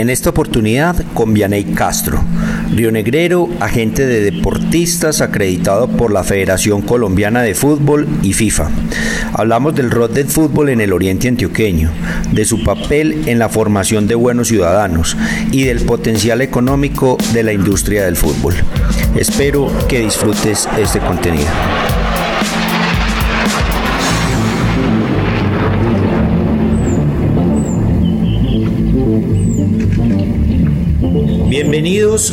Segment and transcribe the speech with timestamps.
[0.00, 2.24] En esta oportunidad con Vianey Castro,
[2.74, 8.70] rionegrero, agente de deportistas acreditado por la Federación Colombiana de Fútbol y FIFA.
[9.34, 11.90] Hablamos del rol del fútbol en el oriente antioqueño,
[12.32, 15.18] de su papel en la formación de buenos ciudadanos
[15.52, 18.54] y del potencial económico de la industria del fútbol.
[19.16, 21.50] Espero que disfrutes este contenido.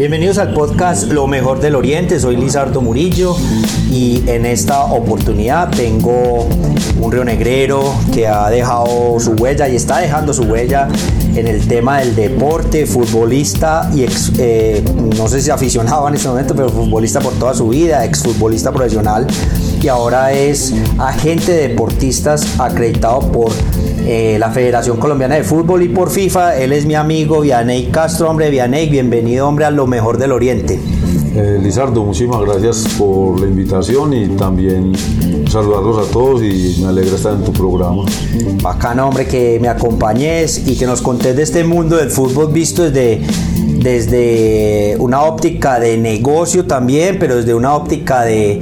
[0.00, 3.36] Bienvenidos al podcast Lo mejor del Oriente, soy Lizardo Murillo
[3.90, 6.48] y en esta oportunidad tengo
[6.98, 10.88] un río negrero que ha dejado su huella y está dejando su huella
[11.34, 14.06] en el tema del deporte, futbolista y
[14.38, 14.82] eh,
[15.18, 19.26] no sé si aficionado en este momento, pero futbolista por toda su vida, exfutbolista profesional
[19.82, 23.52] y ahora es agente de deportistas acreditado por
[24.06, 26.56] eh, la Federación Colombiana de Fútbol y por FIFA.
[26.56, 28.50] Él es mi amigo Vianey Castro, hombre.
[28.50, 30.80] Vianey, bienvenido, hombre, a lo mejor del Oriente.
[31.34, 34.92] Eh, Lizardo, muchísimas gracias por la invitación y también
[35.48, 38.04] saludarlos a todos y me alegra estar en tu programa.
[38.62, 42.90] Bacano, hombre, que me acompañes y que nos contés de este mundo del fútbol visto
[42.90, 43.20] desde,
[43.78, 48.60] desde una óptica de negocio también, pero desde una óptica de,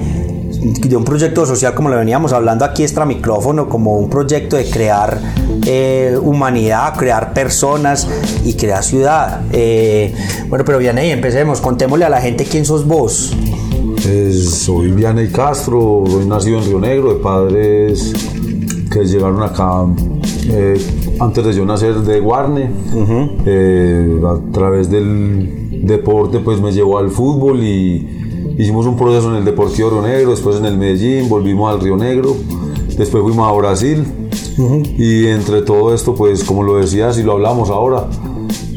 [0.60, 4.68] de un proyecto social como lo veníamos hablando aquí extra micrófono, como un proyecto de
[4.68, 5.20] crear
[5.66, 8.08] eh, humanidad, crear personas
[8.44, 9.42] y crear ciudad.
[9.52, 10.14] Eh,
[10.48, 13.36] bueno, pero Vianey, empecemos, contémosle a la gente quién sos vos.
[14.02, 18.12] Pues, soy Vianey Castro, soy nacido en Río Negro, de padres
[18.90, 19.84] que llegaron acá
[20.50, 20.80] eh,
[21.20, 22.70] antes de yo nacer de Guarne.
[23.44, 28.17] Eh, a través del deporte pues me llevó al fútbol y
[28.58, 31.96] hicimos un proceso en el Deportivo Río Negro, después en el Medellín, volvimos al Río
[31.96, 32.36] Negro,
[32.96, 34.04] después fuimos a Brasil
[34.98, 38.08] y entre todo esto pues como lo decías y lo hablamos ahora,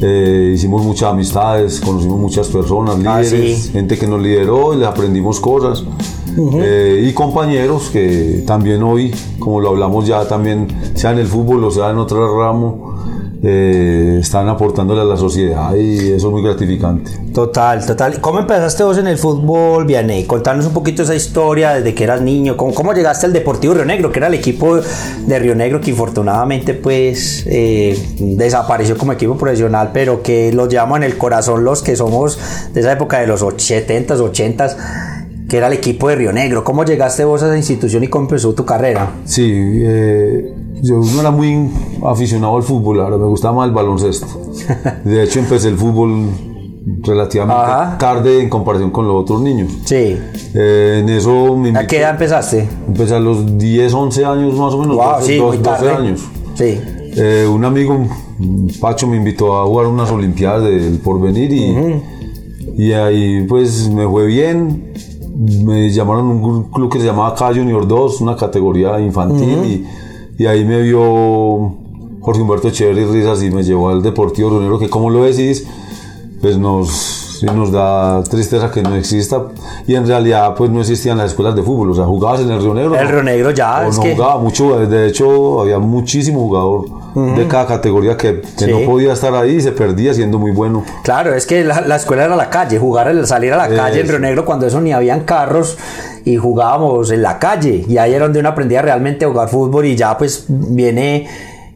[0.00, 3.70] eh, hicimos muchas amistades, conocimos muchas personas, Ah, líderes, sí.
[3.72, 5.84] gente que nos lideró y les aprendimos cosas.
[6.62, 11.62] Eh, y compañeros que también hoy, como lo hablamos ya, también sea en el fútbol
[11.64, 12.91] o sea en otro ramo,
[13.44, 17.10] eh, están aportándole a la sociedad y eso es muy gratificante.
[17.34, 18.20] Total, total.
[18.20, 20.24] ¿Cómo empezaste vos en el fútbol, Vianey?
[20.24, 22.56] Contanos un poquito esa historia desde que eras niño.
[22.56, 25.90] ¿Cómo, cómo llegaste al Deportivo Río Negro, que era el equipo de Río Negro que
[25.90, 31.82] infortunadamente pues eh, desapareció como equipo profesional, pero que lo llevamos en el corazón los
[31.82, 32.38] que somos
[32.72, 34.76] de esa época de los 70s, 80s,
[35.48, 36.62] que era el equipo de Río Negro.
[36.62, 39.10] ¿Cómo llegaste vos a esa institución y cómo empezó tu carrera?
[39.24, 41.70] Sí, eh, yo no era muy
[42.04, 44.26] aficionado al fútbol, ahora me gustaba más el baloncesto.
[45.04, 46.26] De hecho, empecé el fútbol
[47.04, 47.96] relativamente Ajá.
[47.98, 49.70] tarde en comparación con los otros niños.
[49.84, 50.18] Sí.
[50.54, 52.68] Eh, en eso me ¿A qué edad empezaste?
[52.88, 55.62] Empecé a los 10, 11 años más o menos, Wow, 12, sí, 12, muy 12
[55.62, 55.90] tarde.
[55.90, 56.20] años.
[56.54, 56.80] Sí.
[57.14, 58.06] Eh, un amigo,
[58.80, 62.02] Pacho, me invitó a jugar unas Olimpiadas del Porvenir y,
[62.76, 64.92] y ahí pues me fue bien.
[65.64, 69.86] Me llamaron a un club que se llamaba K Junior 2, una categoría infantil y,
[70.38, 71.74] y ahí me vio
[72.20, 75.66] Jorge Humberto Echeverri Risas y me llevó al Deportivo Río Negro que como lo decís,
[76.40, 79.42] pues nos, nos da tristeza que no exista
[79.86, 82.60] y en realidad pues no existían las escuelas de fútbol, o sea, jugabas en el
[82.60, 82.96] Río Negro.
[82.96, 83.08] El.
[83.08, 87.02] Río Negro ya, O es no que- jugaba mucho, de hecho había muchísimo jugador
[87.36, 88.70] de cada categoría que, que Sí.
[88.70, 90.82] no podía estar ahí y se perdía siendo muy bueno.
[91.04, 94.08] Claro, es que la, la escuela era la calle, jugar, salir a la calle en.
[94.08, 95.76] Río Negro cuando eso ni habían carros
[96.24, 99.86] y jugábamos en la calle y ahí era donde uno aprendía realmente a jugar fútbol
[99.86, 101.26] y ya pues viene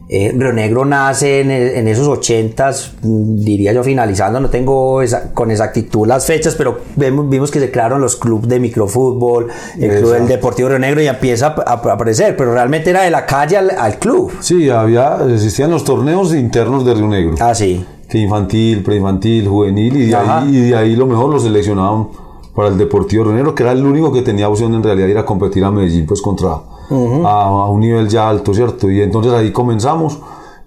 [0.09, 5.33] eh, Río Negro nace en, en esos ochentas, mm, diría yo finalizando, no tengo esa-
[5.33, 9.47] con exactitud las fechas, pero vemos, vimos que se crearon los clubes de microfútbol,
[9.77, 10.27] el club del.
[10.27, 13.69] Deportivo Río Negro y empieza a, a aparecer, pero realmente era de la calle al,
[13.71, 14.31] al club.
[14.39, 17.35] Sí, había, existían los torneos internos de Río Negro.
[17.41, 17.85] Ah, sí.
[18.07, 22.07] que infantil, preinfantil, juvenil, y de, ahí, y de ahí lo mejor lo seleccionaban
[22.57, 25.11] para el Deportivo Río Negro, que era el único que tenía opción en realidad de
[25.11, 28.89] ir a competir a Medellín, pues contra a, a un nivel ya alto, ¿cierto?
[28.89, 30.17] Y entonces ahí comenzamos.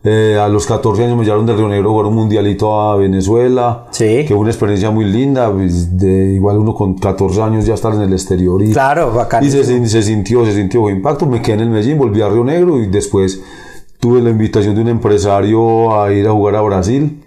[0.05, 2.97] Eh, a los 14 años me llevaron de Río Negro a jugar un mundialito a
[2.97, 4.05] Venezuela, Sí.
[4.25, 7.93] que fue una experiencia muy linda, pues, de igual uno con 14 años ya estar
[7.95, 9.45] en el exterior y, Claro, bacán.
[9.45, 12.45] y se, se sintió, se sintió impacto, me quedé en el Medellín, volví a Río
[12.45, 13.43] Negro y después
[13.99, 17.20] tuve la invitación de un empresario a ir a jugar a Brasil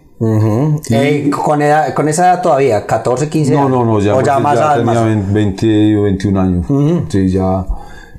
[0.90, 3.72] Eh, con, edad- con esa edad todavía, 14, 15 No, años.
[3.72, 6.66] no, no, ya, O ya porque más, ya tenía más- 20 o 21 años.
[7.10, 7.66] Sí, ya.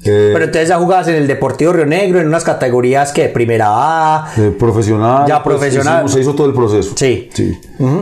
[0.06, 3.69] eh, Pero entonces ya jugabas en el Deportivo Río Negro en unas categorías que primera
[3.71, 4.29] A.
[4.37, 5.25] eh, profesional.
[5.27, 5.95] Ya profesional.
[6.05, 6.93] hicimos- se hizo todo el proceso.
[6.95, 7.29] Sí.
[7.33, 7.59] Sí.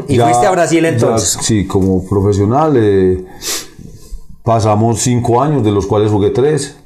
[0.08, 1.34] ¿Y fuiste a Brasil entonces?
[1.36, 2.72] ya, sí, como profesional.
[2.76, 3.24] eh,
[4.42, 6.76] pasamos cinco años, de los cuales jugué tres.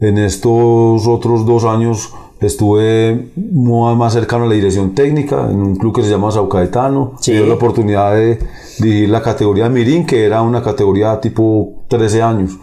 [0.00, 2.12] En estos otros dos años
[2.46, 7.12] estuve más cercano a la dirección técnica en un club que se llama Sao Caetano.
[7.20, 7.32] Sí.
[7.32, 8.38] Dio la oportunidad de
[8.80, 12.58] dirigir la categoría Mirin, que era una categoría tipo 13 años.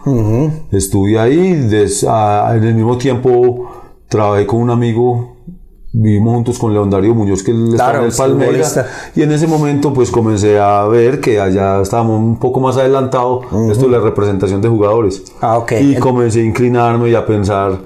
[0.70, 3.66] Estuve ahí, des- a- en el mismo tiempo
[4.08, 5.31] trabajé con un amigo,
[5.94, 8.84] vivimos juntos con León Darío Muñoz, que él Claro, en el Palmeiras,
[9.14, 13.44] y en ese momento pues comencé a ver que allá estábamos un poco más adelantados,
[13.70, 15.22] esto de la representación de jugadores.
[15.40, 15.72] Ah, ok.
[15.80, 17.78] Y comencé a inclinarme y a pensar,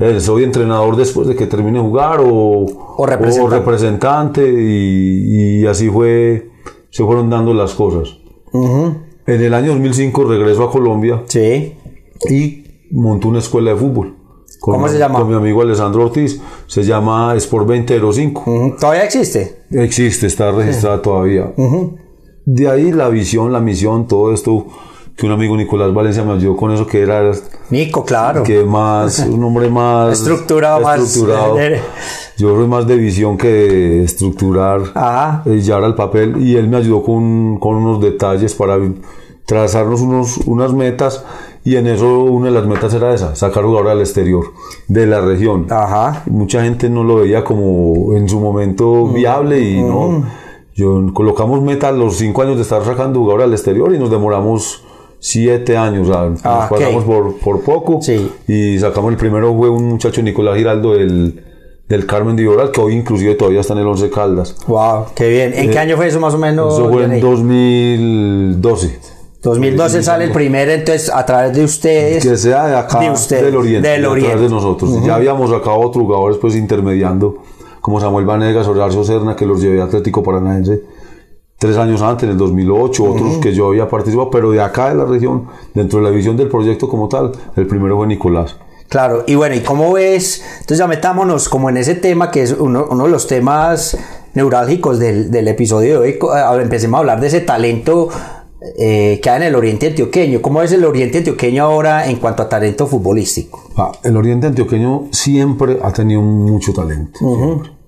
[0.00, 2.66] eh, ¿soy entrenador después de que termine de jugar o,
[2.96, 3.56] O representante.
[3.56, 4.52] representante?
[4.60, 6.50] Y, y así fue,
[6.90, 8.16] se fueron dando las cosas.
[8.54, 11.74] En el año 2005 regreso a Colombia Sí.
[12.28, 14.16] y monto una escuela de fútbol.
[14.62, 15.18] Con, ¿Cómo se llama?
[15.18, 16.40] Con mi amigo Alessandro Ortiz.
[16.68, 18.42] Se llama Sport 2005.
[18.46, 18.76] Ujú.
[18.78, 19.64] ¿Todavía existe?
[19.72, 21.52] Existe, está registrada todavía.
[22.44, 24.64] De ahí la visión, la misión, todo esto
[25.16, 27.32] que un amigo Nicolás Valencia me ayudó con eso, que era
[27.70, 28.44] Nico, claro.
[28.44, 31.56] que más, un hombre más Estructurado, más- estructurado.
[32.38, 35.42] Yo soy más de visión que de estructurar, Ajá.
[35.44, 36.36] eh, llevar al papel.
[36.40, 38.78] Y él me ayudó con, con unos detalles para
[39.44, 41.24] trazarnos unos, unas metas.
[41.64, 44.46] Y en eso una de las metas era esa, sacar jugadores al exterior
[44.88, 45.66] de la región.
[45.70, 46.24] Ajá.
[46.26, 49.14] Mucha gente no lo veía como en su momento Mm.
[49.14, 50.24] viable y no.
[50.74, 54.10] Yo colocamos meta a los cinco años de estar sacando jugadores al exterior y nos
[54.10, 54.82] demoramos
[55.20, 56.08] siete años.
[56.08, 56.78] o sea, nos Ah, ok.
[56.78, 58.28] pasamos por, por poco Sí.
[58.48, 61.44] y sacamos el primero fue un muchacho Nicolás Giraldo del,
[61.88, 64.56] del Carmen de Iboral que hoy inclusive todavía está en el Once Caldas.
[64.66, 65.52] Wow, qué bien.
[65.54, 66.72] ¿En qué año fue eso más o menos?
[66.72, 68.56] Eh, Eso fue en Johnny?
[69.42, 69.98] 2012.
[69.98, 72.22] 2012 sale el primer, entonces a través de ustedes.
[72.22, 75.04] Que sea de acá, De usted, del Oriente, del a través de nosotros.
[75.04, 77.42] Ya habíamos sacado otros jugadores pues intermediando,
[77.80, 80.82] como Samuel Vanegas, Horacio Serna, que los llevé a Atlético Paranaense
[81.62, 84.96] tres años antes, en el 2008, otros que yo había participado, pero de acá de
[84.96, 88.56] la región, dentro de la visión del proyecto como tal, el primero fue Nicolás.
[88.88, 90.42] Claro, y bueno, ¿y cómo ves?
[90.54, 93.96] Entonces ya metámonos como en ese tema que es uno, uno de los temas
[94.34, 96.18] neurálgicos del, del episodio de hoy.
[96.60, 98.08] Empecemos a hablar de ese talento
[98.78, 100.40] eh, que hay en el Oriente Antioqueño.
[100.40, 103.70] ¿Cómo es el Oriente Antioqueño ahora en cuanto a talento futbolístico?
[103.76, 107.18] Ah, el Oriente Antioqueño siempre ha tenido mucho talento.
[107.18, 107.82] siempre.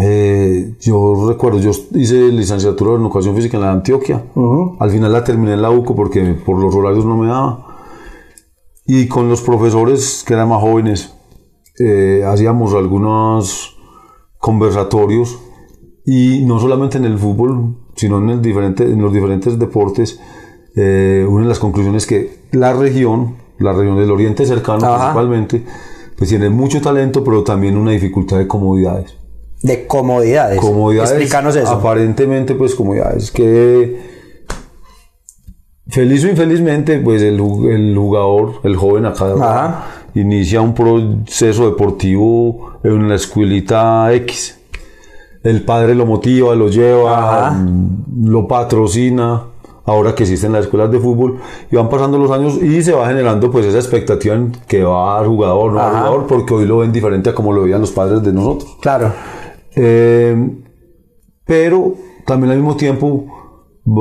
[0.00, 4.24] Eh, yo recuerdo, yo hice licenciatura en educación física en la Antioquia.
[4.80, 7.76] Al final la terminé en la UCO porque por los horarios no me daba.
[8.86, 11.14] Y con los profesores que eran más jóvenes,
[11.78, 13.76] eh, hacíamos algunos
[14.38, 15.38] conversatorios
[16.04, 20.20] y no solamente en el fútbol, sino en, el diferente, en los diferentes deportes.
[20.76, 24.96] eh, una de las conclusiones que la región, la región del Oriente cercano Ajá.
[25.12, 25.64] principalmente,
[26.16, 29.14] pues tiene mucho talento, pero también una dificultad de comodidades.
[29.62, 30.58] De comodidades.
[30.60, 31.68] Comodidades, Explícanos eso.
[31.70, 34.14] aparentemente, pues comodidades que
[35.88, 37.34] feliz o infelizmente, pues el,
[37.70, 39.84] el jugador, el joven acá, Ajá.
[40.14, 44.58] inicia un proceso deportivo en la escuelita X.
[45.44, 47.64] El padre lo motiva, lo lleva, Ajá.
[48.22, 49.44] lo patrocina.
[49.86, 51.40] Ahora que existen las escuelas de fútbol
[51.70, 55.18] y van pasando los años y se va generando pues esa expectativa en que va
[55.18, 58.22] al jugador, no jugador, porque hoy lo ven diferente a como lo veían los padres
[58.22, 58.78] de nosotros.
[58.80, 59.12] Claro.
[59.76, 60.34] Eh,
[61.44, 63.26] pero también al mismo tiempo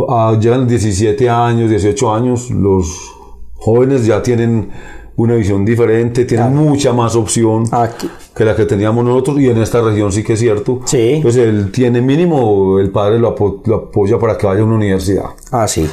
[0.08, 3.12] ah, llegan 17 años, 18 años, los
[3.56, 4.70] jóvenes ya tienen
[5.18, 8.10] una visión diferente, tienen mucha más opción Aquí.
[8.36, 10.80] Que la que teníamos nosotros y en esta región sí que es cierto.
[10.86, 11.20] Sí.
[11.22, 14.76] Pues él tiene mínimo, el padre lo, apo- lo apoya para que vaya a una
[14.76, 15.26] universidad.
[15.52, 15.88] Ah, sí.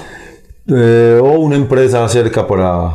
[0.73, 2.93] Eh, o una empresa cerca para,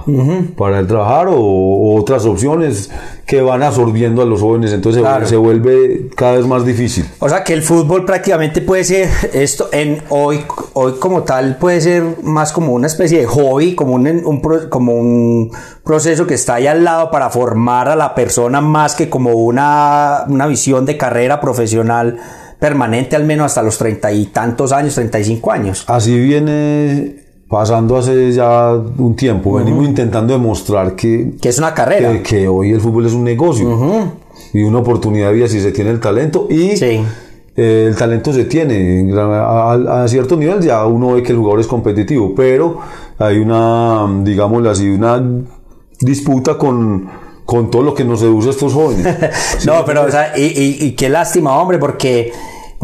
[0.58, 2.90] para el trabajar o, o otras opciones
[3.26, 5.28] que van absorbiendo a los jóvenes, entonces se- Claro.
[5.28, 7.06] se vuelve cada vez más difícil.
[7.20, 11.82] O sea que el fútbol prácticamente puede ser esto en hoy hoy como tal puede
[11.82, 15.52] ser más como una especie de hobby, como un, un pro- como un
[15.84, 20.24] proceso que está ahí al lado para formar a la persona más que como una,
[20.30, 22.18] una visión de carrera profesional
[22.60, 25.84] permanente al menos hasta los treinta y tantos años, 35 años.
[25.88, 29.54] Así viene pasando hace ya un tiempo.
[29.54, 32.12] Venimos intentando demostrar que, Que es una carrera.
[32.14, 34.12] que, que hoy el fútbol es un negocio
[34.54, 37.02] y una oportunidad de vida si se tiene el talento y Sí.
[37.56, 39.12] eh, el talento se tiene.
[39.18, 42.80] A, a cierto nivel ya uno ve que el jugador es competitivo, pero
[43.20, 45.24] hay una, digámoslo así, una
[46.00, 47.08] disputa con,
[47.46, 49.16] con todo lo que nos seduce a estos jóvenes.
[49.66, 52.32] no, pero o sea, y, y- y qué lástima, hombre, porque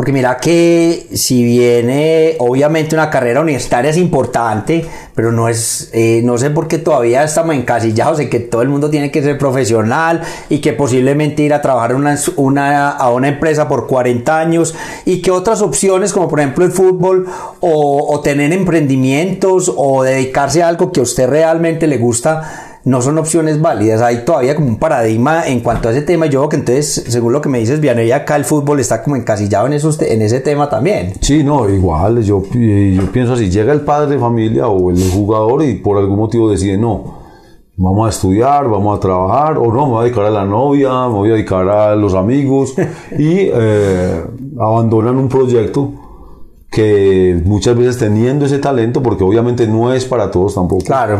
[0.01, 6.21] Porque mira que si viene, obviamente una carrera universitaria es importante, pero no es, eh,
[6.23, 9.37] no sé por qué todavía estamos encasillados en que todo el mundo tiene que ser
[9.37, 14.73] profesional y que posiblemente ir a trabajar una, a una empresa por 40 años
[15.05, 17.27] y que otras opciones como por ejemplo el fútbol
[17.59, 23.01] o, o tener emprendimientos o dedicarse a algo que a usted realmente le gusta no
[23.01, 24.01] son opciones válidas.
[24.01, 26.25] Hay todavía como un paradigma en cuanto a ese tema.
[26.25, 29.15] Yo creo que entonces, según lo que me dices, Vianey, acá el fútbol está como
[29.15, 31.13] encasillado en, esos, en ese tema también.
[31.21, 32.23] Sí, no, igual.
[32.23, 36.17] Yo, yo pienso así: llega el padre de familia o el jugador y por algún
[36.17, 37.21] motivo decide no.
[37.77, 41.07] Vamos a estudiar, vamos a trabajar, o no, me voy a dedicar a la novia,
[41.07, 42.75] me voy a dedicar a los amigos
[43.17, 44.23] y eh,
[44.59, 45.91] abandonan un proyecto
[46.69, 50.85] que muchas veces teniendo ese talento, porque obviamente no es para todos tampoco.
[50.85, 51.19] Claro.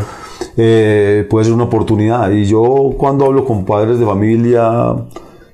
[0.55, 2.31] Eh, puede ser una oportunidad.
[2.31, 4.95] Y yo cuando hablo con padres de familia,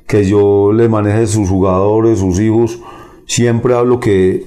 [0.06, 2.80] que yo le maneje sus jugadores, sus hijos,
[3.28, 4.44] siempre hablo que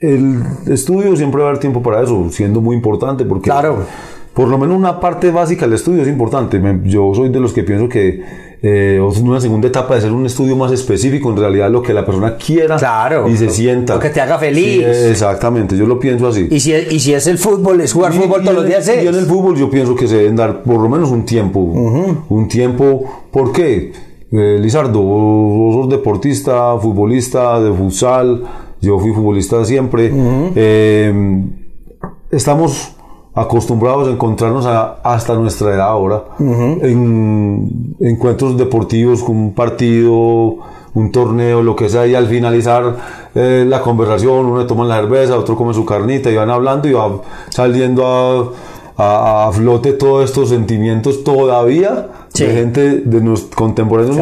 [0.00, 3.84] el estudio siempre va a haber tiempo para eso, siendo muy importante, porque claro.
[4.32, 6.60] por lo menos una parte básica del estudio es importante.
[6.84, 10.56] yo soy de los que pienso que eh, una segunda etapa de ser un estudio
[10.56, 13.94] más específico, en realidad lo que la persona quiera claro, y se sienta.
[13.94, 14.82] Lo que te haga feliz.
[14.86, 16.48] exactamente, yo lo pienso así.
[16.50, 18.88] Y si, y si es el fútbol, es jugar fútbol todos los días.
[18.88, 21.60] Y en el fútbol yo pienso que se deben dar por lo menos un tiempo.
[21.60, 23.92] Un tiempo, ¿por qué?
[24.32, 28.42] Eh, Lizardo, vos sos deportista, futbolista de futsal,
[28.80, 30.12] yo fui futbolista siempre.
[30.54, 31.44] Eh,
[32.30, 32.94] estamos
[33.34, 36.24] acostumbrados a encontrarnos hasta nuestra edad ahora.
[36.38, 40.58] En encuentros deportivos, un partido,
[40.94, 42.96] un torneo, lo que sea, y al finalizar
[43.34, 46.92] eh, la conversación, uno toma la cerveza, otro come su carnita y van hablando y
[46.92, 47.20] va
[47.50, 48.50] saliendo a
[49.00, 54.16] a, flote todos estos sentimientos todavía de gente de nuestros contemporáneos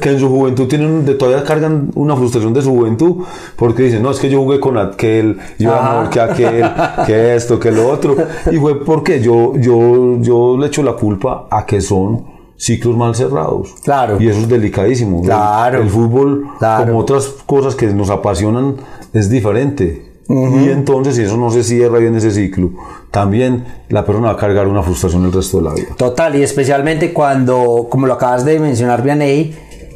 [0.00, 3.24] que en su juventud tienen de todavía cargan una frustración de su juventud
[3.56, 6.70] porque dicen no es que yo jugué con aquel yo amor que aquel
[7.06, 8.16] que esto que lo otro
[8.50, 12.32] y fue porque yo yo yo le echo la culpa a que son
[12.62, 13.74] ciclos mal cerrados.
[13.82, 14.20] Claro.
[14.20, 15.22] Y eso es delicadísimo.
[15.22, 15.82] Claro.
[15.82, 18.76] El, fútbol, como otras cosas que nos apasionan,
[19.12, 20.11] es diferente.
[20.28, 22.70] Y entonces, si eso no se cierra bien ese ciclo,
[23.10, 25.88] también la persona va a cargar una frustración el resto de la vida.
[25.96, 29.54] Total, y especialmente cuando, como lo acabas de mencionar, Vianey,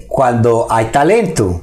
[0.08, 1.60] cuando hay talento.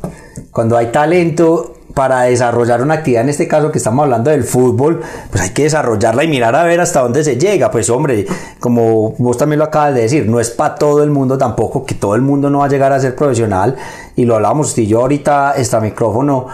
[0.52, 5.02] Cuando hay talento para desarrollar una actividad, en este caso que estamos hablando del fútbol,
[5.30, 7.70] pues hay que desarrollarla y mirar a ver hasta dónde se llega.
[7.70, 8.26] Pues hombre,
[8.60, 11.96] como vos también lo acabas de decir, no es para todo el mundo tampoco, que
[11.96, 13.76] todo el mundo no va a llegar a ser profesional.
[14.16, 16.48] Y lo hablábamos y yo ahorita, este micrófono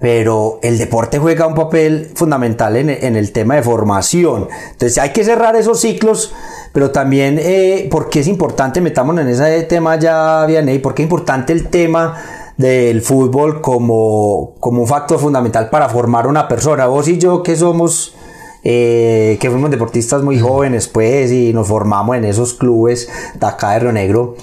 [0.00, 4.48] pero el deporte juega un papel fundamental en, el tema de formación.
[4.72, 6.32] Entonces hay que cerrar esos ciclos,
[6.72, 11.52] pero también eh, porque es importante, metamos en ese tema ya, Vianey, porque es importante
[11.52, 12.16] el tema
[12.56, 16.86] del fútbol como, como un factor fundamental para formar una persona.
[16.86, 18.14] Vos y yo que somos...
[18.62, 23.08] Eh, que fuimos deportistas muy jóvenes pues y nos formamos en esos clubes
[23.40, 24.34] de acá de Río Negro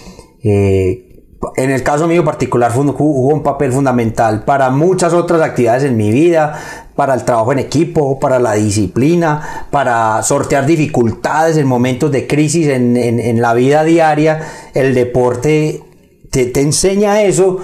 [0.44, 1.07] eh,
[1.56, 6.12] en el caso mío particular jugó un papel fundamental para muchas otras actividades en mi
[6.12, 6.60] vida,
[6.96, 12.68] para el trabajo en equipo, para la disciplina, para sortear dificultades en momentos de crisis
[12.68, 14.42] en, la vida diaria.
[14.74, 15.84] El deporte
[16.32, 17.60] te, enseña eso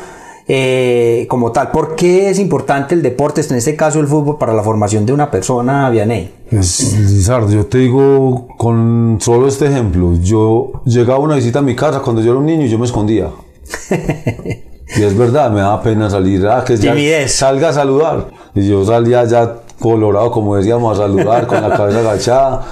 [0.48, 1.72] eh, como tal.
[1.72, 5.14] ¿Por qué es importante el deporte, en este caso el fútbol, para la formación de
[5.14, 6.32] una persona, Vianey?
[6.52, 10.14] Lizardo, yo te digo con solo este ejemplo.
[10.22, 12.86] Yo llegaba una visita a mi casa cuando yo era un niño y yo me
[12.86, 13.30] escondía.
[14.98, 16.78] Y es verdad, me da pena salir, ah, que
[17.28, 18.28] salga a saludar.
[18.56, 22.66] Y yo salía ya colorado, como decíamos, a saludar con la cabeza agachada.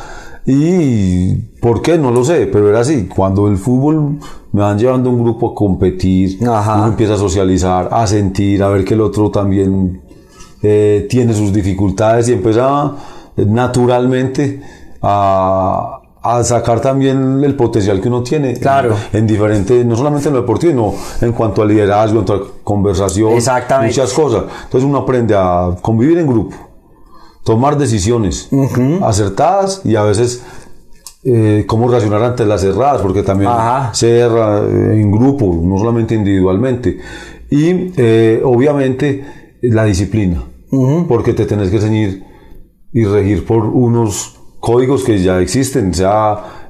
[0.46, 3.08] Y por qué, no lo sé, pero era así.
[3.08, 4.20] Cuando el fútbol
[4.52, 8.84] me van llevando un grupo a competir, uno empieza a socializar, a sentir, a ver
[8.84, 10.02] que el otro también
[10.62, 12.98] eh, tiene sus dificultades y empezaba
[13.38, 14.62] naturalmente
[15.02, 18.96] a, a sacar también el potencial que uno tiene claro.
[19.12, 22.64] en, diferentes, no solamente en lo deportivo, sino en cuanto a liderazgo, en cuanto a
[22.64, 24.44] conversación, muchas cosas.
[24.66, 26.56] Entonces uno aprende a convivir en grupo,
[27.44, 28.50] tomar decisiones
[29.02, 30.44] acertadas y a veces
[31.24, 33.52] eh, cómo reaccionar ante las cerradas, porque también
[33.94, 37.00] se erra eh, en grupo, no solamente individualmente.
[37.50, 40.44] Y eh, obviamente la disciplina,
[41.08, 42.24] porque te tenés que ceñir
[42.94, 46.70] y regir por unos códigos que ya existen, sea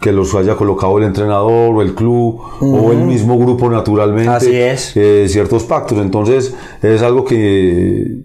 [0.00, 4.30] que los haya colocado el entrenador o el club o el mismo grupo naturalmente.
[4.30, 4.96] Así es.
[4.96, 5.98] Eh, ciertos pactos.
[5.98, 8.24] Entonces es algo que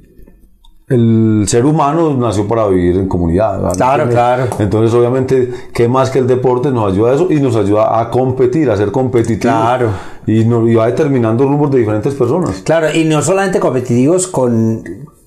[0.91, 3.73] el ser humano nació para vivir en comunidad.
[3.75, 4.47] Claro, claro.
[4.59, 7.27] Entonces, obviamente, ¿qué más que el deporte nos ayuda a eso?
[7.29, 9.55] Y nos ayuda a competir, a ser competitivos.
[9.55, 9.89] Claro.
[10.27, 12.61] Y, nos, y va determinando rumbos de diferentes personas.
[12.63, 14.83] Claro, y no solamente competitivos con,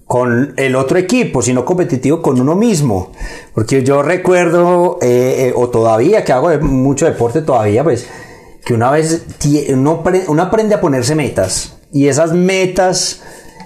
[0.07, 3.13] con el otro equipo, sino competitivo con uno mismo.
[3.55, 8.07] Porque yo recuerdo, eh, eh, o todavía, que hago mucho deporte todavía, pues,
[8.65, 9.25] que una vez
[9.69, 11.77] uno aprende a ponerse metas.
[11.93, 13.23] Y esas metas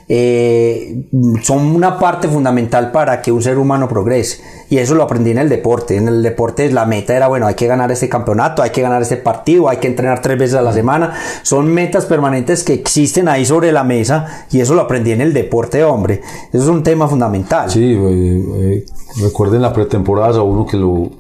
[0.09, 1.05] eh,
[1.43, 4.41] son una parte fundamental para que un ser humano progrese.
[4.71, 5.97] Y eso lo aprendí en el deporte.
[5.97, 9.03] En el deporte la meta era, bueno, hay que ganar este campeonato, hay que ganar
[9.03, 11.15] este partido, hay que entrenar tres veces a la semana.
[11.43, 15.33] Son metas permanentes que existen ahí sobre la mesa y eso lo aprendí en el
[15.33, 16.23] deporte, hombre.
[16.53, 17.71] Eso es un tema fundamental.
[17.71, 18.85] Sí, eh, eh,
[19.23, 21.11] recuerden la pretemporada, a uno que lo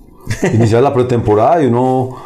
[0.53, 2.17] iniciaba la pretemporada y uno,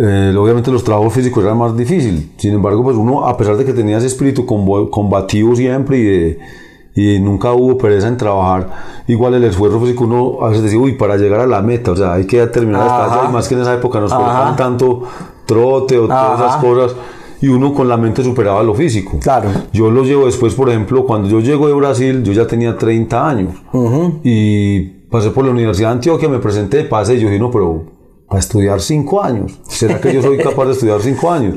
[0.00, 2.26] eh, obviamente los trabajos físicos eran más difíciles.
[2.36, 6.38] Sin embargo, pues uno, a pesar de que tenía ese espíritu combativo siempre y, de-
[6.94, 8.70] y nunca hubo pereza en trabajar,
[9.06, 11.96] igual el esfuerzo físico uno a veces decía, uy, para llegar a la meta, o
[11.96, 13.04] sea, hay que terminar Ajá.
[13.22, 14.20] allá, y más que en esa época nos Ajá.
[14.20, 15.02] colocaban tanto
[15.46, 16.60] trote o todas esas Ajá.
[16.60, 16.96] cosas.
[17.40, 19.18] Y uno con la mente superaba lo físico.
[19.22, 19.48] Claro.
[19.72, 23.28] Yo lo llevo después, por ejemplo, cuando yo llego de Brasil, yo ya tenía 30
[23.28, 23.54] años.
[24.24, 27.84] Y pasé por la Universidad de Antioquia, me presenté, pasé, y yo dije, no, pero
[28.28, 29.58] para estudiar 5 años.
[29.68, 31.56] ¿Será que yo soy capaz de estudiar 5 años?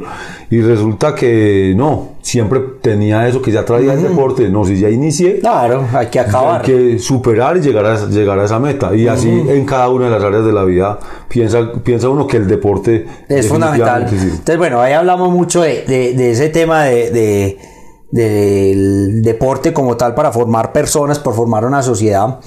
[0.49, 4.49] Y resulta que no, siempre tenía eso que ya traía el deporte.
[4.49, 6.61] No, si ya inicié, Claro, hay que acabar.
[6.61, 8.95] hay que superar y llegar a, llegar a esa meta.
[8.95, 10.97] Y así en cada una de las áreas de la vida
[11.27, 14.07] piensa, piensa uno que el deporte Es fundamental.
[14.09, 14.15] sí.
[14.15, 17.57] Entonces, bueno, ahí hablamos mucho de, de- de ese tema de, de-
[18.11, 22.39] del deporte como tal para formar personas, por formar una sociedad.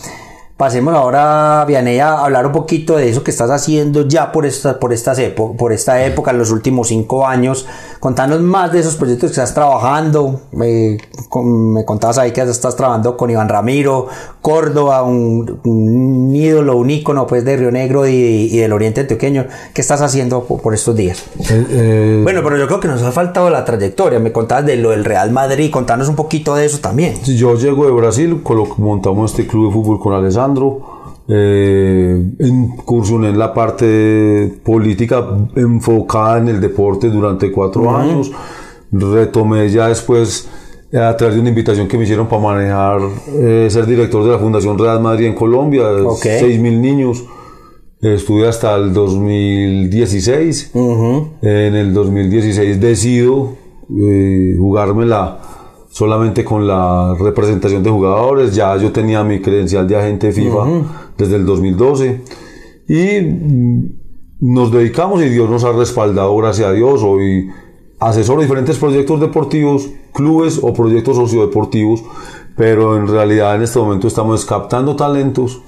[0.57, 4.79] Pasemos ahora, Vianey, a hablar un poquito de eso que estás haciendo ya por esta,
[4.79, 7.67] por estas epo- por esta época, en los últimos cinco años.
[7.99, 10.43] Contanos más de esos proyectos que estás trabajando.
[10.53, 14.07] Me, con- me contabas ahí que estás trabajando con Iván Ramiro,
[14.41, 19.47] Córdoba, un, un ídolo, un ícono pues, de Río Negro y, y del Oriente Antioqueño.
[19.75, 21.25] ¿Qué estás haciendo por, por estos días?
[21.51, 24.21] Eh, eh, Bueno, pero yo creo que nos ha faltado la trayectoria.
[24.21, 27.21] Me contabas de lo del Real Madrid, contanos un poquito de eso también.
[27.25, 28.41] Yo llego de Brasil,
[28.77, 30.44] montamos este club de fútbol con Alessandro,
[31.29, 35.25] eh, incursioné en la parte política
[35.57, 38.31] enfocada en el deporte durante cuatro años,
[38.93, 40.49] retomé ya después
[40.93, 43.01] eh, a través de una invitación que me hicieron para manejar,
[43.41, 46.23] eh, ser director de la Fundación Real Madrid en Colombia, Ok.
[46.23, 47.25] 6 mil niños.
[48.01, 50.73] Estuve hasta el 2016.
[50.75, 53.55] En el 2016 decido
[53.91, 55.39] eh, jugármela
[55.95, 58.53] solamente con la representación de jugadores.
[58.53, 60.65] Ya yo tenía mi credencial de agente FIFA
[61.17, 62.21] desde el 2012.
[62.89, 63.87] Y
[64.41, 67.01] nos dedicamos y Dios nos ha respaldado, gracias a Dios.
[67.05, 67.49] Hoy
[68.01, 72.03] asesoro diferentes proyectos deportivos, clubes o proyectos sociodeportivos,
[72.57, 75.63] pero en realidad en este momento estamos captando talentos,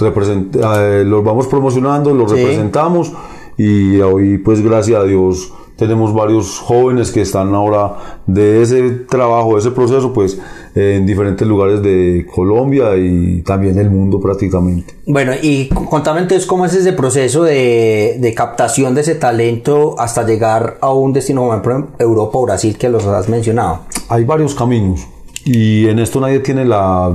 [0.00, 2.36] eh, los vamos promocionando, los Sí.
[2.36, 3.12] representamos
[3.58, 9.54] y hoy pues gracias a Dios tenemos varios jóvenes que están ahora de ese trabajo,
[9.54, 10.38] de ese proceso pues
[10.74, 14.94] en diferentes lugares de Colombia y también del mundo prácticamente.
[15.06, 20.24] Bueno, y contame entonces cómo es ese proceso de, de captación de ese talento hasta
[20.24, 23.80] llegar a un destino como ejemplo, Europa o Brasil que los has mencionado.
[24.08, 25.06] hay varios caminos
[25.44, 27.14] y en esto nadie tiene la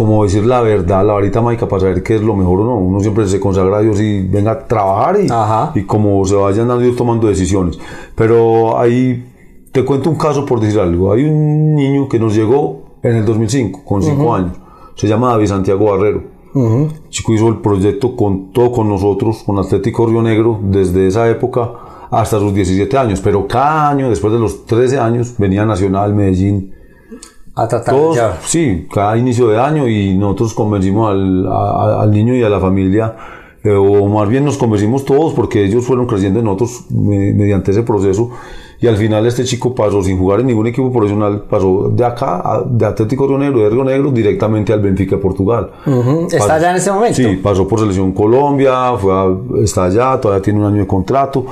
[0.00, 2.76] como decir la verdad, la varita mágica para saber qué es lo mejor o no.
[2.76, 5.72] Uno siempre se consagra a Dios y venga a trabajar y, Ajá.
[5.74, 7.78] y como se vayan dando ir tomando decisiones.
[8.14, 9.22] Pero ahí
[9.70, 11.12] te cuento un caso por decir algo.
[11.12, 14.56] Hay un niño que nos llegó en el 2005 con 5 años.
[14.94, 16.22] Se llama David Santiago Barrero.
[16.54, 21.28] El chico hizo el proyecto con todo con nosotros, con Atlético Río Negro, desde esa
[21.28, 21.72] época
[22.10, 23.20] hasta sus 17 años.
[23.20, 26.72] Pero cada año, después de los 13 años, venía Nacional, Medellín,
[27.54, 28.38] A tratar todos, ya.
[28.44, 32.60] sí, cada inicio de año y nosotros convencimos al, a- al niño y a la
[32.60, 33.16] familia,
[33.64, 37.72] eh, o más bien nos convencimos todos porque ellos fueron creciendo en nosotros me- mediante
[37.72, 38.30] ese proceso
[38.80, 42.36] y al final este chico pasó sin jugar en ningún equipo profesional, pasó de acá,
[42.42, 45.70] a- de Atlético Río Negro, de Río Negro, directamente al Benfica de Portugal.
[45.86, 46.26] Ujú.
[46.26, 47.16] ¿Está Pasó- allá en este momento?
[47.16, 51.44] Sí, pasó por Selección Colombia, fue a- está allá, todavía tiene un año de contrato.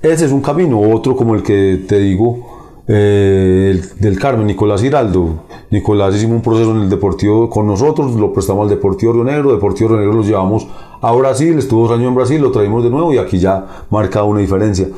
[0.00, 2.47] Ese es un camino, otro como el que te digo,
[2.88, 5.44] eh, el del Carmen, Nicolás Giraldo.
[5.70, 9.52] Nicolás hicimos un proceso en el Deportivo con nosotros, lo prestamos al Deportivo Río Negro,
[9.52, 10.66] Deportivo Río Negro lo llevamos
[11.00, 14.22] a Brasil, estuvo dos años en Brasil, lo traímos de nuevo y aquí ya marca
[14.24, 14.88] una diferencia.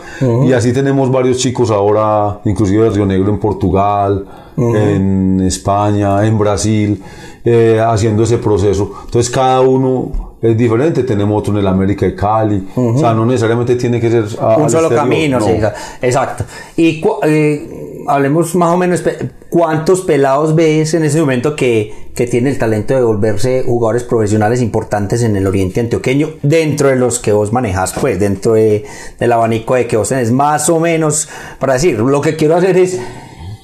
[0.47, 4.25] Y así tenemos varios chicos ahora, inclusive de Río Negro en Portugal,
[4.57, 7.03] en España, en Brasil,
[7.45, 8.93] eh, haciendo ese proceso.
[9.07, 13.27] Entonces cada uno es diferente, tenemos otro en el América de Cali, o sea, no
[13.27, 15.45] necesariamente tiene que ser a- un solo exterior, camino, no.
[15.45, 16.45] sí, exa- exacto.
[16.77, 17.70] Y cu- eh,
[18.07, 19.03] hablemos más o menos,
[19.49, 24.63] ¿cuántos pelados ves en ese momento que, que tienen el talento de volverse jugadores profesionales
[24.63, 28.85] importantes en el oriente antioqueño, dentro de los que vos manejas, pues, dentro de,
[29.19, 32.77] del abanico de que vos tenés, más o menos, para decir, lo que quiero hacer
[32.77, 33.01] es,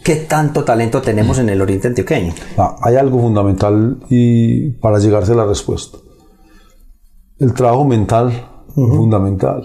[0.03, 2.35] ¿qué tanto talento tenemos en el oriente antioqueño?
[2.57, 5.99] Ah, hay algo fundamental y para llegarse a la respuesta.
[7.39, 9.63] El trabajo mental, fundamental.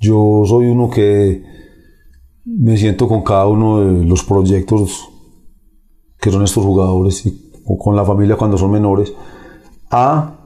[0.00, 1.42] Yo soy uno que
[2.58, 5.08] me siento con cada uno de los proyectos
[6.20, 9.12] que son estos jugadores y, o con la familia cuando son menores
[9.90, 10.36] a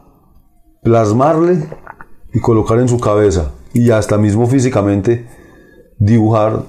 [0.82, 1.68] plasmarle
[2.32, 5.26] y colocar en su cabeza y hasta mismo físicamente
[5.98, 6.64] dibujar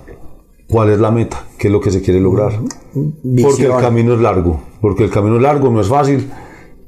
[0.69, 2.53] cuál es la meta, qué es lo que se quiere lograr.
[3.41, 6.31] Porque el camino es largo, porque el camino es largo, no es fácil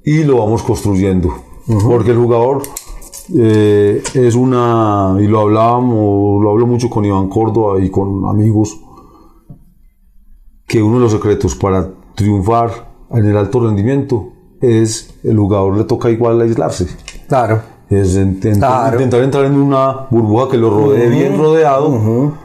[0.04, 1.34] y lo vamos construyendo.
[1.86, 2.64] Porque el jugador
[3.36, 8.80] eh, es una, y lo hablábamos, lo hablo mucho con Iván Córdoba y con amigos,
[10.68, 14.30] que uno de los secretos para triunfar en el alto rendimiento
[14.62, 16.88] es el jugador le toca igual aislarse.
[17.28, 17.62] Claro.
[17.90, 22.36] Es intentar entrar en una burbuja que lo rodee bien rodeado.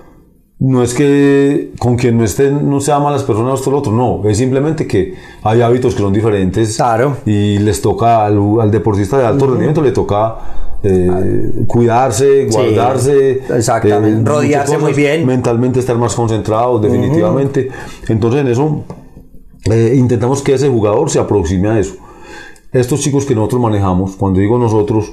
[0.61, 3.93] No es que con quien no estén no sean malas personas esto o lo otro,
[3.93, 7.17] no, es simplemente que hay hábitos que son diferentes claro.
[7.27, 10.37] y les toca al, deportista de alto rendimiento le toca
[10.85, 17.69] eh, cuidarse, guardarse, exactamente, eh, rodearse muy bien, mentalmente estar más concentrado, definitivamente.
[18.09, 18.85] Entonces en eso
[19.71, 21.95] eh, intentamos que ese jugador se aproxime a eso.
[22.73, 25.13] Estos chicos que nosotros manejamos, cuando digo nosotros,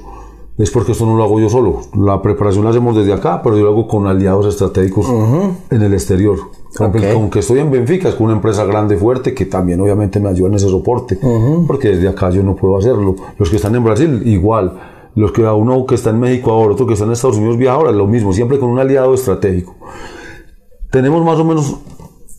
[0.58, 1.82] es porque esto no lo hago yo solo.
[1.94, 5.06] La preparación la hacemos desde acá, pero yo lo hago con aliados estratégicos
[5.70, 6.36] en el exterior.
[7.14, 10.48] Aunque estoy en Benfica, es con una empresa grande, fuerte, que también obviamente me ayuda
[10.48, 11.18] en ese soporte,
[11.66, 13.14] porque desde acá yo no puedo hacerlo.
[13.38, 14.78] Los que están en Brasil, igual
[15.14, 17.56] los que a uno que está en México ahora, otro que está en Estados Unidos
[17.56, 19.76] viaja ahora, lo mismo, siempre con un aliado estratégico.
[20.90, 21.76] Tenemos más o menos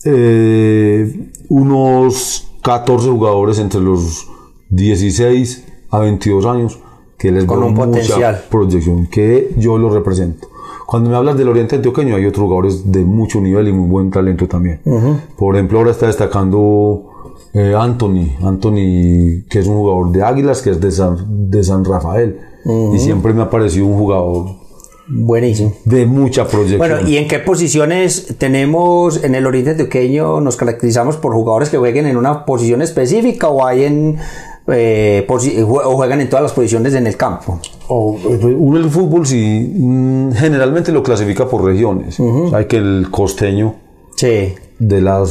[0.04, 4.28] eh, unos 14 jugadores entre los
[4.70, 6.78] 16 a 22 años
[7.18, 8.42] que les con un potencial.
[8.50, 10.48] proyección, que yo lo represento.
[10.86, 14.10] Cuando me hablas del Oriente Antioqueño, hay otros jugadores de mucho nivel y muy buen
[14.10, 14.80] talento también.
[15.36, 17.11] Por ejemplo, ahora está destacando
[17.54, 20.90] eh, Anthony, Anthony, que es un jugador de Águilas, que es de
[21.28, 24.62] de San Rafael y siempre me ha parecido un jugador
[25.08, 25.74] Buenísimo.
[25.84, 26.78] De mucha proyección.
[26.78, 30.40] Bueno, ¿y en qué posiciones tenemos en el Oriente Antioqueño?
[30.40, 34.18] ¿Nos caracterizamos por jugadores que jueguen en una posición específica o hay en
[34.68, 37.58] eh, o juegan en todas las posiciones en el campo?
[37.88, 42.18] O, uno el fútbol sí, mm, generalmente lo clasifica por regiones.
[42.54, 43.74] Hay que el costeño
[44.16, 44.54] sí.
[44.78, 45.24] de la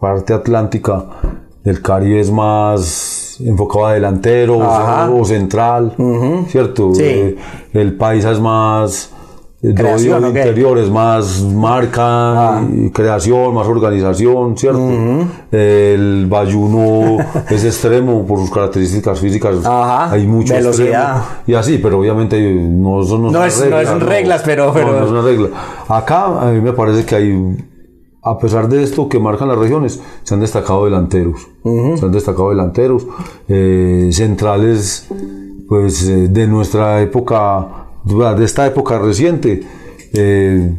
[0.00, 1.29] parte atlántica
[1.64, 5.94] del Caribe es más enfocado a delantero o, central,
[6.48, 6.92] ¿cierto?
[6.98, 7.36] Eh,
[7.72, 9.10] el país es más
[9.62, 12.66] el creación, interior es más marca, ah.
[12.94, 14.88] creación, más organización, ¿cierto?
[15.52, 17.18] El bayuno
[17.50, 19.56] es extremo por sus características físicas.
[19.66, 21.22] Hay mucho velocidad.
[21.46, 24.92] y así, pero obviamente no son, no, es, reglas, no son reglas, pero, pero...
[24.92, 25.48] no es una regla.
[25.88, 27.56] Acá a mí me parece que hay
[28.22, 31.48] a pesar de esto que marcan las regiones, se han destacado delanteros.
[31.62, 33.06] Se han destacado delanteros,
[33.48, 35.08] eh, centrales,
[35.68, 39.62] pues eh, de nuestra época, de esta época reciente.
[40.12, 40.74] Eh,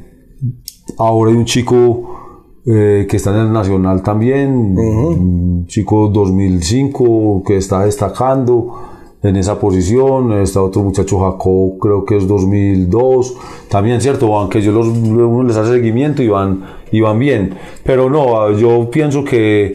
[0.98, 2.18] ahora hay un chico
[2.64, 8.91] que está en el Nacional también, un chico 2005 que está destacando
[9.24, 10.42] en esa posición.
[10.42, 13.36] Está otro muchacho Jacob, creo que es 2002.
[13.70, 14.36] También, ¿cierto?
[14.36, 17.56] Aunque yo los, uno les hace seguimiento y van, y van bien.
[17.84, 19.74] Pero no, yo pienso que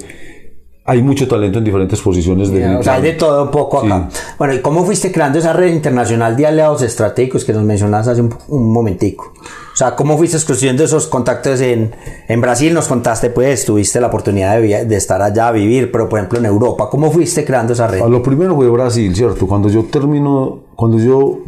[0.87, 4.09] hay mucho talento en diferentes posiciones de O sea, hay de todo un poco acá.
[4.39, 8.23] Bueno, ¿y cómo fuiste creando esa red internacional de aliados estratégicos que nos mencionaste hace
[8.23, 9.33] un, momentico?
[9.77, 11.95] O sea, ¿cómo fuiste construyendo esos contactos en,
[12.29, 12.73] en Brasil?
[12.73, 16.39] Nos contaste, pues, tuviste la oportunidad de, de, estar allá a vivir, pero por ejemplo
[16.39, 18.01] en Europa, ¿cómo fuiste creando esa red?
[18.01, 19.47] A lo primero fue Brasil, ¿cierto?
[19.47, 21.41] Cuando yo termino, cuando yo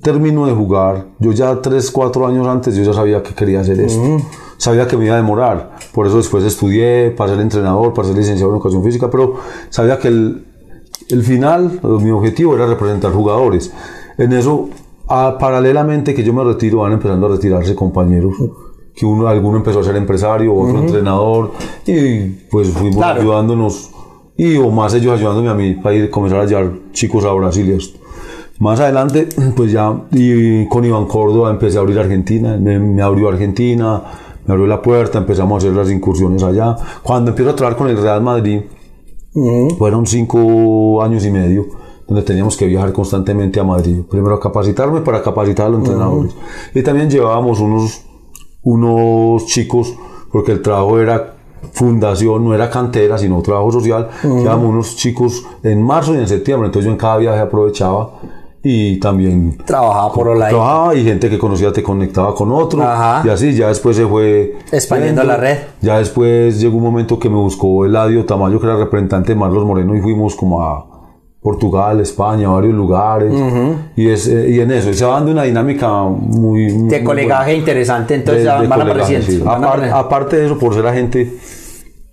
[0.00, 3.80] termino de jugar, yo ya 3, 4 años antes, yo ya sabía que quería hacer
[3.80, 4.20] esto
[4.62, 8.16] sabía que me iba a demorar, por eso después estudié para ser entrenador, para ser
[8.16, 9.34] licenciado en educación física, pero
[9.70, 10.46] sabía que el,
[11.08, 13.72] el final, mi objetivo era representar jugadores.
[14.18, 14.68] En eso,
[15.38, 18.34] paralelamente que yo me retiro, van empezando a retirarse compañeros
[18.94, 21.52] que uno, alguno empezó a ser empresario, otro entrenador,
[21.86, 23.90] y pues fuimos ayudándonos,
[24.36, 27.68] y o más ellos ayudándome a mí para ir comenzar a llevar chicos a Brasil
[27.68, 27.98] y esto.
[28.58, 33.28] Más adelante, pues ya, y con Iván Córdoba empecé a abrir Argentina, me, me abrió
[33.28, 34.02] Argentina,
[34.46, 36.76] me abrió la puerta, empezamos a hacer las incursiones allá.
[37.02, 38.60] Cuando empiezo a trabajar con el Real Madrid,
[39.78, 41.66] fueron cinco años y medio
[42.12, 44.00] donde teníamos que viajar constantemente a Madrid.
[44.10, 46.34] Primero a capacitarme para capacitar a los entrenadores.
[46.74, 48.02] Y también llevábamos unos,
[48.62, 49.94] unos chicos
[50.30, 51.34] porque el trabajo era
[51.72, 54.08] fundación, no era cantera, sino trabajo social.
[54.22, 58.10] Llevábamos unos chicos en marzo y en septiembre, entonces yo en cada viaje aprovechaba
[58.64, 60.50] y también Trabajaba por online.
[60.50, 63.26] trabajaba y gente que conocía te conectaba con otro Ajá.
[63.26, 65.58] y así ya después se fue Expandiendo la red.
[65.80, 69.64] ya después llegó un momento que me buscó Eladio Tamayo que era representante de Marlos
[69.66, 70.86] Moreno y fuimos como a
[71.42, 73.32] Portugal, España, varios lugares
[73.96, 76.72] y, es, eh, y en eso, se va dando una dinámica muy...
[76.72, 79.26] muy De colegaje interesante, entonces de- ya de van apareciendo.
[79.26, 79.38] sí.
[79.38, 79.96] van Apar- apareciendo.
[79.96, 81.32] aparte de eso, por ser agente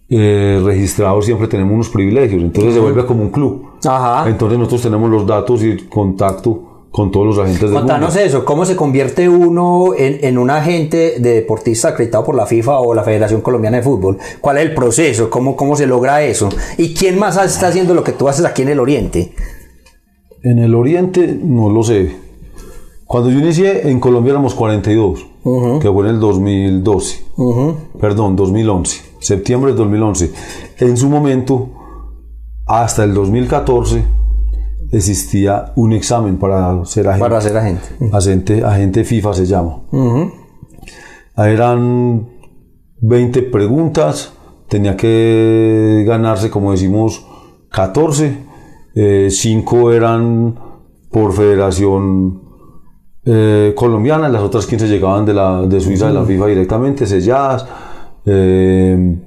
[0.10, 2.42] eh, registrado, siempre tenemos unos privilegios.
[2.42, 3.68] Entonces se vuelve como un club.
[3.88, 4.28] Ajá.
[4.28, 8.26] Entonces nosotros tenemos los datos y contacto con todos los agentes del Contanos mundo.
[8.26, 12.80] eso, ¿cómo se convierte uno en, en un agente de deportista acreditado por la FIFA
[12.80, 14.18] o la Federación Colombiana de Fútbol?
[14.42, 15.30] ¿Cuál es el proceso?
[15.30, 16.50] ¿Cómo, cómo se logra eso?
[16.78, 19.34] ¿Y quién más está haciendo lo que tú haces aquí en el Oriente?
[20.42, 22.16] En el oriente no lo sé.
[23.06, 25.26] Cuando yo inicié en Colombia éramos 42,
[25.82, 27.26] que fue en el 2012.
[28.00, 29.02] Perdón, 2011.
[29.20, 30.32] Septiembre del 2011.
[30.78, 31.70] En su momento,
[32.66, 34.04] hasta el 2014,
[34.92, 37.30] existía un examen para ser agente.
[37.30, 37.88] Para ser agente.
[38.12, 39.82] agente, agente FIFA se llama.
[41.38, 42.28] Eran
[43.02, 44.34] 20 preguntas,
[44.68, 47.26] tenía que ganarse, como decimos,
[47.72, 48.50] 14.
[49.30, 50.60] 5 eran
[51.10, 52.42] por federación
[53.24, 57.66] eh, colombiana, las otras 15 llegaban de, la, de Suiza, de la FIFA directamente, selladas.
[58.26, 59.18] Eh,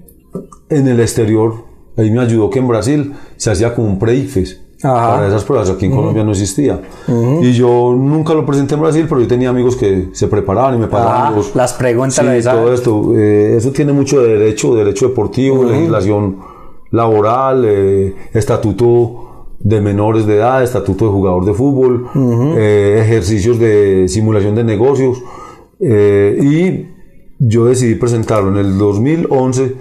[0.69, 1.65] en el exterior,
[1.97, 5.15] ahí me ayudó que en Brasil se hacía como un pre-IFES Ajá.
[5.17, 6.81] para esas pruebas, aquí en Colombia no existía.
[7.41, 10.79] Y yo nunca lo presenté en Brasil, pero yo tenía amigos que se preparaban y
[10.79, 13.13] me pagaban Ah, los- las preguntas, Sí, todo esto.
[13.17, 16.39] eh, eso tiene mucho de derecho, derecho deportivo, legislación
[16.91, 22.09] laboral, eh, estatuto de menores de edad, estatuto de jugador de fútbol,
[22.57, 25.23] eh, ejercicios de simulación de negocios.
[25.81, 26.87] y
[27.41, 29.75] yo decidí presentarlo en el 2011,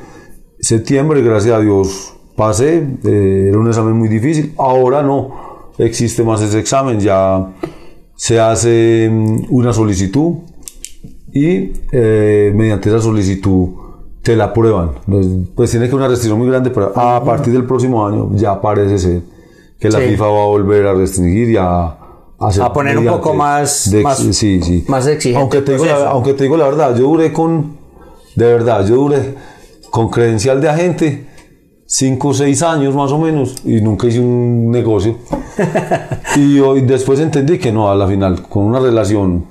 [0.59, 6.41] septiembre, gracias a Dios pasé, eh, era un examen muy difícil, ahora no existe más
[6.41, 7.53] ese examen, ya
[8.15, 10.35] se hace mm, una solicitud
[11.33, 13.69] y eh, mediante esa solicitud
[14.21, 14.91] te la aprueban.
[15.55, 18.97] Pues, tiene que una restricción muy grande, pero a partir del próximo año ya parece
[18.99, 19.21] ser
[19.79, 20.05] que la Sí.
[20.09, 21.97] FIFA va a volver a restringir y a,
[22.39, 24.83] hacer A poner un poco más- de- más- sí, sí.
[24.87, 27.77] más exigente Aunque te, digo la, aunque te digo la verdad, yo duré con,
[28.35, 29.35] de verdad, yo duré
[29.89, 31.27] con credencial de agente
[31.93, 35.17] 5 o 6 años más o menos y nunca hice un negocio.
[36.37, 39.45] y hoy después entendí que no, a la final, con una relación.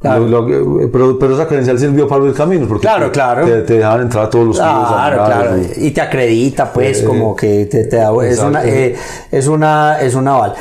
[0.00, 0.26] Claro.
[0.26, 3.46] lo- lo- pero, pero esa credencial sirvió para abrir caminos porque Claro, te, claro.
[3.46, 5.56] te, te dejaban entrar a todos los clubes Claro, claro.
[5.78, 8.10] Y te acredita, pues, Eh, como que te, te da.
[8.26, 8.94] Es una, eh,
[9.30, 10.54] es una, es una aval.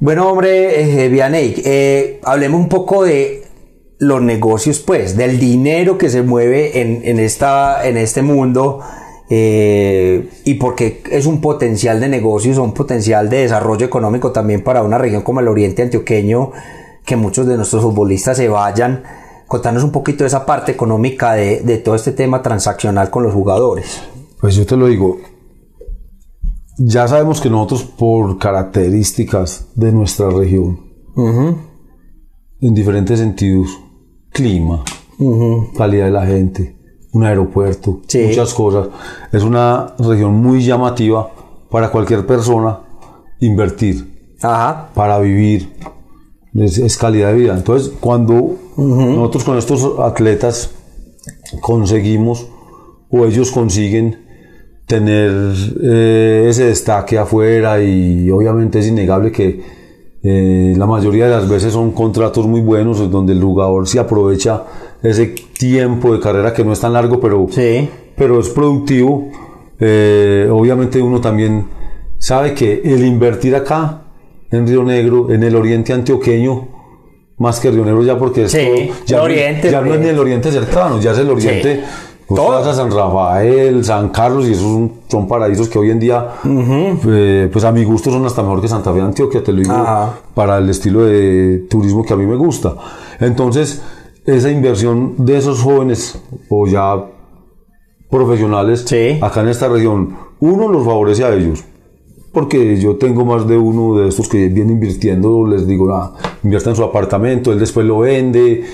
[0.00, 3.42] Bueno, hombre, eh, Vianey, eh, hablemos un poco de
[3.98, 8.80] los negocios, pues, del dinero que se mueve en, en, esta, en este mundo
[9.36, 14.84] eh, y porque es un potencial de negocios, un potencial de desarrollo económico también para
[14.84, 16.52] una región como el Oriente Antioqueño,
[17.04, 19.02] que muchos de nuestros futbolistas se vayan.
[19.48, 23.34] Contanos un poquito de esa parte económica de, de todo este tema transaccional con los
[23.34, 24.02] jugadores.
[24.40, 25.18] Pues yo te lo digo,
[26.78, 30.78] ya sabemos que nosotros por características de nuestra región,
[32.60, 33.80] en diferentes sentidos,
[34.30, 34.84] clima,
[35.76, 36.83] calidad de la gente,
[37.14, 38.24] un aeropuerto, Sí.
[38.28, 38.88] muchas cosas,
[39.32, 41.30] es una región muy llamativa
[41.70, 42.80] para cualquier persona
[43.40, 44.88] invertir, Ajá.
[44.94, 45.72] para vivir,
[46.54, 47.54] es, es calidad de vida.
[47.56, 50.70] Entonces, cuando nosotros con estos atletas
[51.60, 52.48] conseguimos
[53.10, 54.18] o ellos consiguen
[54.86, 55.30] tener
[55.82, 59.62] eh, ese destaque afuera y obviamente es innegable que
[60.22, 63.98] eh, la mayoría de las veces son contratos muy buenos en donde el jugador se
[63.98, 64.64] aprovecha
[65.04, 67.88] ese tiempo de carrera que no es tan largo pero, Sí.
[68.16, 69.28] pero es productivo
[69.80, 71.66] Eh, obviamente uno también
[72.18, 74.02] sabe que el invertir acá
[74.52, 76.68] en Río Negro en el oriente antioqueño
[77.38, 79.92] más que Río Negro ya porque Sí, esto ya, el no- oriente, ya no es
[79.94, 80.00] pues.
[80.00, 81.82] ni el oriente cercano ya es el oriente
[82.28, 82.50] Vos Todo.
[82.52, 86.26] vas a San Rafael, San Carlos y esos son, son paraísos que hoy en día,
[86.46, 89.58] eh, pues a mi gusto son hasta mejor que Santa Fe de Antioquia, te lo
[89.60, 90.14] digo, Ajá.
[90.34, 92.74] para el estilo de turismo que a mí me gusta.
[93.20, 93.82] Entonces,
[94.26, 97.04] esa inversión de esos jóvenes o ya
[98.10, 99.18] profesionales Sí.
[99.20, 101.64] acá en esta región, uno los favorece a ellos.
[102.32, 106.70] Porque yo tengo más de uno de estos que viene invirtiendo, les digo, ah, invierta
[106.70, 108.64] en su apartamento, él después lo vende,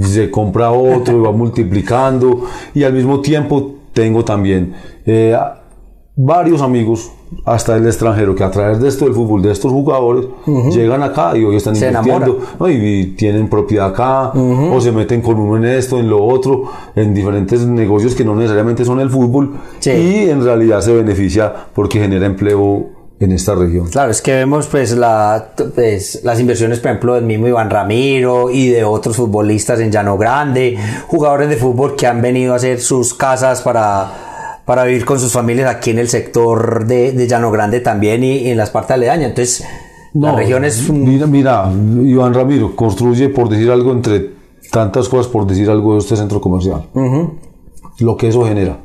[0.00, 2.44] se compra otro y va multiplicando.
[2.74, 4.74] Y al mismo tiempo tengo también
[5.06, 5.36] eh,
[6.16, 7.10] varios amigos
[7.44, 10.26] hasta el extranjero que a través de esto del fútbol de estos jugadores
[10.72, 12.70] llegan acá y hoy están Se invirtiendo ¿no?
[12.70, 16.64] y, y tienen propiedad acá o se meten con uno en esto en lo otro
[16.94, 19.90] en diferentes negocios que no necesariamente son el fútbol Sí.
[19.90, 22.86] y en realidad se beneficia porque genera empleo
[23.18, 27.24] en esta región Claro, es que vemos pues, la, pues, las inversiones, por ejemplo, del
[27.24, 32.20] mismo Iván Ramiro y de otros futbolistas en Llano Grande, jugadores de fútbol que han
[32.22, 34.33] venido a hacer sus casas para,
[34.64, 38.38] para vivir con sus familias aquí en el sector de, de Llano Grande también y,
[38.38, 39.30] y en las partes aledañas.
[39.30, 39.64] Entonces,
[40.14, 40.88] la No, región es...
[40.88, 41.70] un- Mira, mira,
[42.02, 44.30] Iván Ramiro construye, por decir algo, entre
[44.70, 46.86] tantas cosas, por decir algo, este centro comercial.
[48.00, 48.78] Lo que eso genera.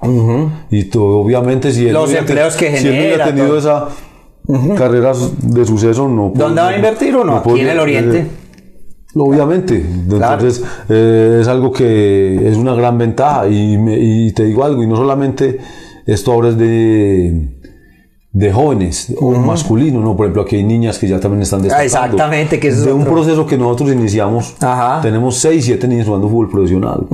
[0.69, 3.25] Y tú, obviamente, si él Los no hubiera empleos que si él no hubiera genera,
[3.25, 3.57] tenido todo.
[3.57, 6.31] esa carrera de suceso, no.
[6.35, 7.37] ¿Dónde va a invertir o no?
[7.37, 8.27] Aquí en el Oriente.
[9.15, 10.33] Obviamente, Claro.
[10.45, 14.83] entonces eh, es algo que es una gran ventaja y, me- y te digo algo,
[14.83, 15.57] y no solamente
[16.05, 17.49] esto ahora es de,
[18.31, 21.85] de jóvenes o masculino, no, por ejemplo aquí hay niñas que ya también están destacando.
[21.85, 25.01] exactamente, que es de un proceso que nosotros iniciamos, Ajá.
[25.01, 27.07] tenemos 6, 7 niñas jugando fútbol profesional,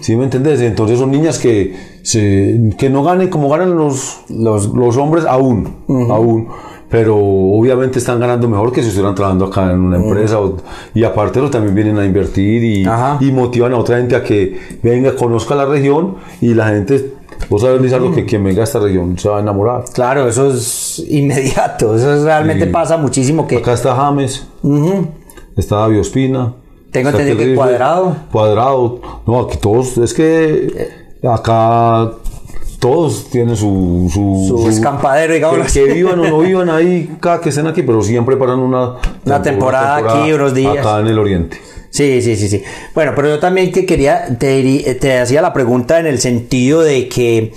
[0.00, 0.60] ¿sí me entendés?
[0.60, 5.68] Entonces son niñas que, se, que no ganen como ganan los, los, los hombres aún,
[6.10, 6.48] aún.
[6.88, 10.38] Pero obviamente están ganando mejor que si estuvieran trabajando acá en una empresa.
[10.40, 10.56] o-
[10.94, 15.54] y aparte también vienen a invertir y, motivan a otra gente a que venga, conozca
[15.56, 17.12] la región y la gente,
[17.50, 19.84] vos sabés, Lizardo, que quien venga a esta región se va a enamorar.
[19.92, 22.70] Claro, eso es inmediato, eso es- realmente Sí.
[22.70, 23.56] pasa muchísimo que...
[23.56, 24.46] Acá está James,
[25.56, 26.54] está David Ospina.
[26.92, 28.16] Tengo está entendido que Cuadrado.
[28.32, 29.00] Cuadrado.
[29.26, 30.88] No, aquí todos, es que
[31.28, 32.12] acá
[32.86, 34.08] todos tienen su...
[34.12, 37.82] Su, Su escampadero, digámoslo que, que vivan o no vivan ahí, cada que estén aquí,
[37.82, 38.94] pero siempre paran una...
[39.24, 40.78] Una temporada aquí, unos días.
[40.78, 41.60] Acá en el oriente.
[41.90, 42.62] Sí, sí, sí, sí.
[42.94, 47.08] Bueno, pero yo también que quería, te, te hacía la pregunta en el sentido de
[47.08, 47.52] que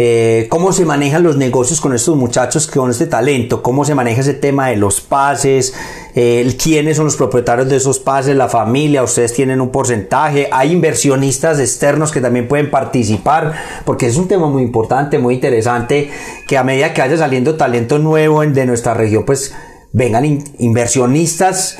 [0.00, 4.20] eh, cómo se manejan los negocios con estos muchachos con este talento, cómo se maneja
[4.20, 5.74] ese tema de los pases,
[6.14, 10.70] eh, quiénes son los propietarios de esos pases, la familia, ustedes tienen un porcentaje, hay
[10.70, 16.10] inversionistas externos que también pueden participar, porque es un tema muy importante, muy interesante,
[16.46, 19.52] que a medida que vaya saliendo talento nuevo de nuestra región, pues
[19.92, 21.76] vengan in- inversionistas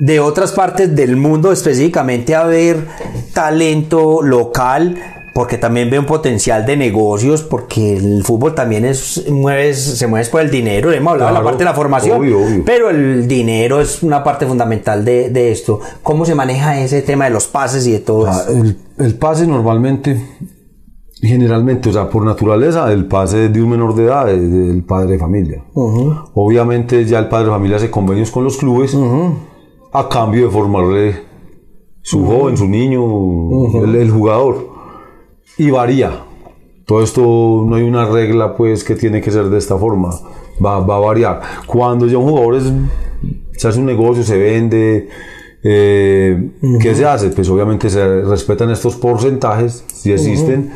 [0.00, 2.88] de otras partes del mundo específicamente a ver
[3.34, 4.96] talento local
[5.34, 10.28] porque también ve un potencial de negocios porque el fútbol también es mueves, se mueve
[10.28, 12.62] por el dinero hemos hablado de la parte de la formación obvio, obvio.
[12.66, 17.24] pero el dinero es una parte fundamental de, de esto cómo se maneja ese tema
[17.24, 18.52] de los pases y de todo Ah, eso?
[18.52, 20.20] el, el pase normalmente,
[21.20, 25.12] generalmente, o sea, por naturaleza, el pase de un menor de edad es del padre
[25.12, 25.62] de familia.
[26.34, 28.96] Obviamente ya el padre de familia hace convenios con los clubes
[29.92, 31.16] a cambio de formarle
[32.02, 33.02] su joven, su niño,
[33.84, 34.71] el, el jugador.
[35.58, 36.10] Y varía.
[36.86, 40.10] Todo esto no hay una regla pues que tiene que ser de esta forma.
[40.64, 41.40] Va, va a variar.
[41.66, 42.72] Cuando ya un jugador es-
[43.56, 45.08] se hace un negocio, se vende,
[45.62, 47.28] eh, ¿qué se hace?
[47.30, 50.70] Pues obviamente se respetan estos porcentajes, si existen,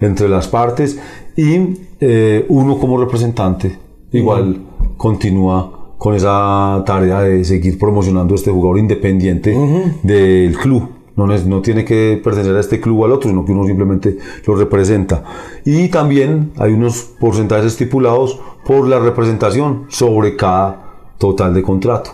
[0.00, 0.98] entre las partes
[1.36, 3.78] y eh, uno como representante
[4.12, 4.62] igual
[4.96, 9.54] continúa con esa tarea de seguir promocionando a este jugador independiente
[10.02, 10.88] del club.
[11.26, 14.54] No, tiene que pertenecer a este club o al otro, sino que uno simplemente lo
[14.56, 15.24] representa.
[15.64, 22.12] Y también hay unos porcentajes estipulados por la representación sobre cada total de contrato.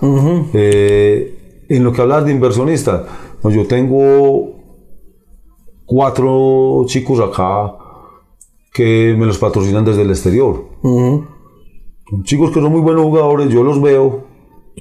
[0.53, 3.03] Eh, en lo que hablas de inversionistas,
[3.40, 4.57] pues yo tengo
[5.85, 7.77] cuatro chicos acá
[8.73, 10.64] que me los patrocinan desde el exterior.
[10.83, 14.25] Son chicos que son muy buenos jugadores, yo los veo.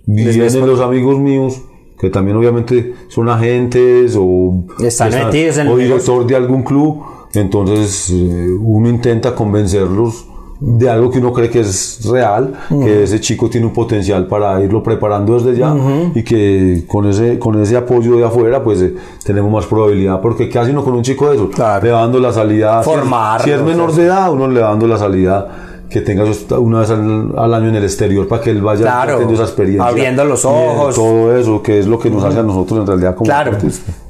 [0.05, 1.61] Vienen los amigos míos,
[1.99, 7.01] que también obviamente son agentes o, Están metidos en o director de algún club.
[7.33, 10.25] Entonces eh, uno intenta convencerlos
[10.57, 14.63] de algo que uno cree que es real, que ese chico tiene un potencial para
[14.63, 15.75] irlo preparando desde ya
[16.15, 20.47] y que con ese, con ese apoyo de afuera pues eh, tenemos más probabilidad, porque
[20.47, 21.49] ¿qué hace uno con un chico de eso?
[21.49, 21.83] Claro.
[21.85, 23.97] Le va dando la salida, si es- Formarlo, si es menor pues.
[23.97, 27.53] de edad, uno le va dando la salida que tenga eso una vez al, al
[27.53, 29.87] año en el exterior para que él vaya Claro, teniendo esa experiencia.
[29.87, 30.95] abriendo los ojos.
[30.95, 33.57] todo eso, que es lo que nos hace a nosotros en realidad como Claro,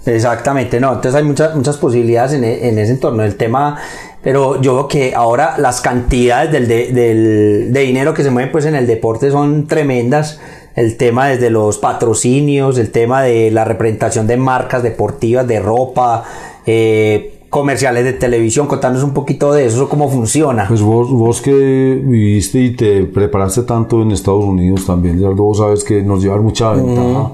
[0.06, 3.24] exactamente, no, entonces hay muchas, muchas posibilidades en, e- en ese entorno.
[3.24, 3.78] El tema,
[4.24, 8.50] pero yo veo que ahora las cantidades del, de, del- de dinero que se mueve
[8.52, 10.40] pues en el deporte son tremendas.
[10.76, 16.24] El tema desde los patrocinios, el tema de la representación de marcas deportivas, de ropa,
[16.66, 20.66] eh, comerciales de televisión, contarnos un poquito de eso, cómo funciona.
[20.68, 25.60] Pues vos, vos que viviste y te preparaste tanto en Estados Unidos también, Gerardo, vos
[25.60, 27.32] sabes que nos lleva mucha ventaja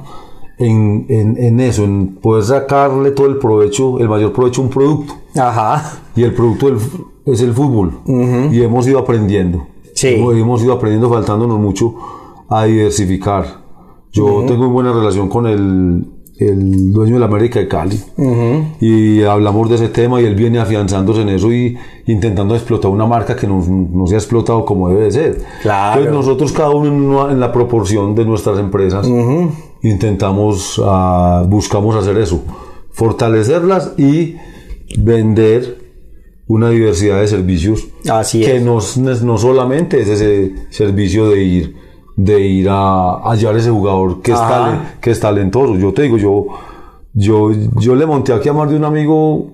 [0.59, 4.69] en, en, en eso, en poder sacarle todo el provecho, el mayor provecho a un
[4.69, 5.13] producto.
[5.35, 6.77] Ajá, Y el producto del,
[7.25, 8.01] es el fútbol
[8.51, 9.65] y hemos ido aprendiendo.
[9.95, 10.09] Sí.
[10.09, 11.95] Hemos, hemos ido aprendiendo, faltándonos mucho
[12.47, 13.63] a diversificar.
[14.11, 16.05] Yo tengo muy buena relación con el,
[16.37, 17.99] el dueño de la América de Cali
[18.79, 21.77] y hablamos de ese tema y él viene afianzándose en eso y
[22.07, 25.41] intentando explotar una marca que no, no se ha explotado como debe de ser.
[25.61, 26.01] Claro.
[26.01, 29.05] Entonces nosotros cada uno en, una- en la proporción de nuestras empresas
[29.83, 32.41] intentamos, ah, buscamos hacer eso,
[32.91, 34.35] fortalecerlas y
[34.97, 35.79] vender
[36.47, 38.63] una diversidad de servicios Así que es.
[38.63, 38.79] no,
[39.23, 41.75] no solamente es ese servicio de ir
[42.15, 44.49] de ir a, a hallar ese jugador que es, Ajá.
[44.49, 45.75] tale- que es talentoso.
[45.77, 46.45] Yo te digo, yo,
[47.13, 49.47] yo, yo le monté aquí a más de un amigo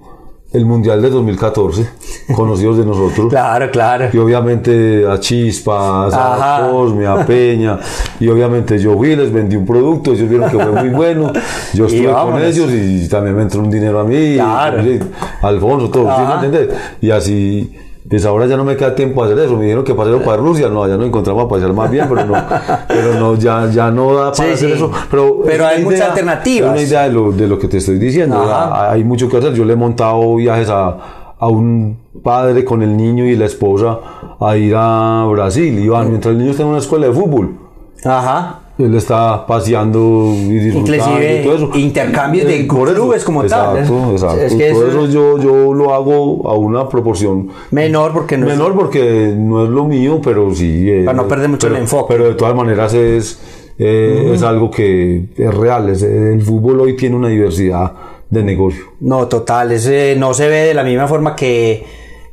[0.53, 1.87] el Mundial de 2014,
[2.35, 3.27] conocidos de nosotros.
[3.29, 4.05] Claro, claro.
[4.13, 6.65] Y obviamente a Chispas, Ajá.
[6.67, 7.79] a Cosme, a Peña.
[8.19, 11.31] Y obviamente yo fui, les vendí un producto, ellos vieron que fue muy bueno.
[11.75, 14.33] Yo estuve con ellos y también me entró un dinero a mí.
[14.35, 14.81] Claro.
[14.83, 14.99] y-
[15.43, 16.45] Alfonso, todo, ¿sí me Ajá.
[16.45, 16.75] entiendes?
[17.01, 17.75] Y así,
[18.09, 19.55] pues ahora ya no me queda tiempo hacer eso.
[19.57, 22.25] Me dijeron que paseo para Rusia, no, allá nos encontramos a pasear más bien, pero
[22.25, 22.33] no,
[22.87, 24.75] pero no ya, ya no da para Sí, hacer sí.
[24.75, 24.91] eso.
[25.11, 26.69] Pero, Pero hay muchas alternativas.
[26.69, 28.37] Es una idea de lo, de lo que te estoy diciendo.
[28.41, 28.91] Ajá.
[28.91, 29.53] Hay mucho que hacer.
[29.53, 30.97] Yo le he montado viajes a,
[31.37, 33.99] a un padre con el niño y la esposa
[34.39, 35.77] a ir a Brasil.
[35.79, 37.57] Y van, mientras el niño está en una escuela de fútbol.
[38.05, 38.59] Ajá.
[38.77, 41.71] Él está paseando y disfrutando Inclusive y todo eso.
[41.79, 42.95] intercambios de Eh, por eso.
[42.95, 43.79] clubes como tal, ¿eh?
[43.79, 44.41] Exacto, exacto.
[44.41, 48.55] Es que por eso- yo, yo lo hago a una proporción Menor porque no es-
[48.57, 50.87] menor porque no es lo mío, pero sí.
[50.89, 52.13] eh, Para no perder mucho pero- el enfoque.
[52.13, 53.39] Pero de todas maneras es,
[53.79, 55.89] eh, es algo que es real.
[55.89, 57.91] es- el fútbol hoy tiene una diversidad
[58.29, 58.83] de negocio.
[58.99, 61.83] No, total, ese no se ve de la misma forma que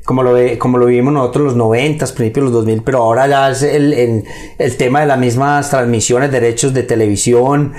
[0.05, 3.27] como lo ve, como lo vivimos nosotros los 90, principios de los 2000, pero ahora
[3.27, 4.25] ya es el, el,
[4.59, 7.73] el tema de las mismas transmisiones, derechos de televisión,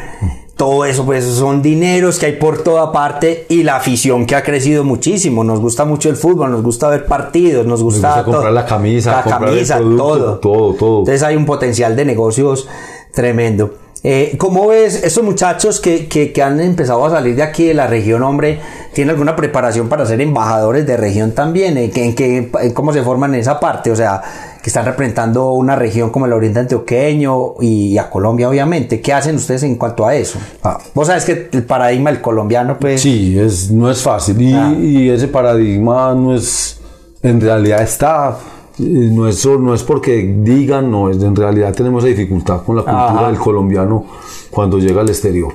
[0.57, 4.43] todo eso, pues son dineros que hay por toda parte y la afición que ha
[4.43, 5.43] crecido muchísimo.
[5.43, 9.17] Nos gusta mucho el fútbol, nos gusta ver partidos, nos gusta, gusta comprar la camisa,
[9.17, 10.39] la comprar el camisa, producto, todo.
[10.39, 10.99] todo, todo.
[10.99, 12.69] Entonces hay un potencial de negocios
[13.13, 13.73] tremendo.
[14.07, 17.73] Eh, ¿Cómo ves estos muchachos que, que, que han empezado a salir de aquí de
[17.73, 18.59] la región, hombre?
[18.93, 21.75] ¿Tienen alguna preparación para ser embajadores de región también?
[21.77, 23.89] ¿En, qué- en qué- en cómo se forman en esa parte?
[23.89, 24.21] O sea,
[24.61, 29.01] que están representando una región como el Oriente Antioqueño y a Colombia, obviamente.
[29.01, 30.37] ¿Qué hacen ustedes en cuanto a eso?
[30.61, 30.77] Ah.
[30.93, 33.01] Vos sabes que el paradigma del colombiano, pues...
[33.01, 34.39] Sí, es, no es fácil.
[34.39, 34.71] Y, Ah.
[34.79, 36.79] y ese paradigma no es,
[37.23, 38.37] en realidad está,
[38.79, 42.81] no es, no es porque digan, no, es, en realidad tenemos esa dificultad con la
[42.83, 43.27] cultura Ajá.
[43.27, 44.05] del colombiano
[44.51, 45.53] cuando llega al exterior.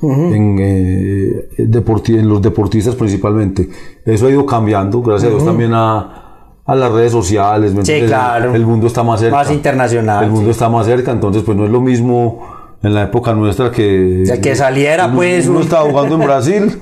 [0.00, 3.68] en, eh, deporti- en los deportistas principalmente.
[4.04, 7.74] Eso ha ido cambiando, gracias a Dios también a, a las redes sociales.
[7.74, 8.54] ¿me Sí, claro.
[8.54, 9.36] El mundo está más cerca.
[9.36, 12.42] Más internacional, El mundo está más cerca, entonces pues no es lo mismo
[12.82, 14.22] en la época nuestra que...
[14.24, 16.78] Ya que saliera, uno- pues, Uno un- estaba jugando en Brasil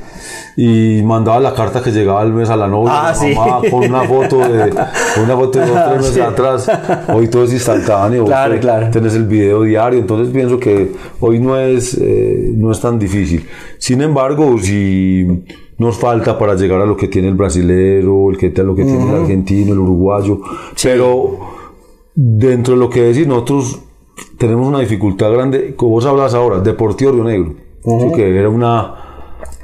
[0.58, 3.34] y mandaba la carta que llegaba al mes a la novia, Ah, a la sí.
[3.34, 6.20] mamá, con una foto de con una foto de dos tres meses Sí.
[6.20, 6.70] atrás.
[7.14, 8.24] Hoy todo es instantáneo.
[8.24, 8.90] Claro, claro.
[8.90, 13.46] Tenés el video diario, entonces pienso que hoy no es, eh, no es tan difícil.
[13.78, 15.44] Sin embargo, si
[15.78, 19.10] nos falta para llegar a lo que tiene el brasilero, el que, lo que tiene
[19.10, 20.40] el argentino, el uruguayo,
[20.82, 21.38] pero
[22.14, 23.80] dentro de lo que decís, nosotros
[24.38, 29.05] tenemos una dificultad grande, como vos hablas ahora, Deportivo Río Negro, sí, que era una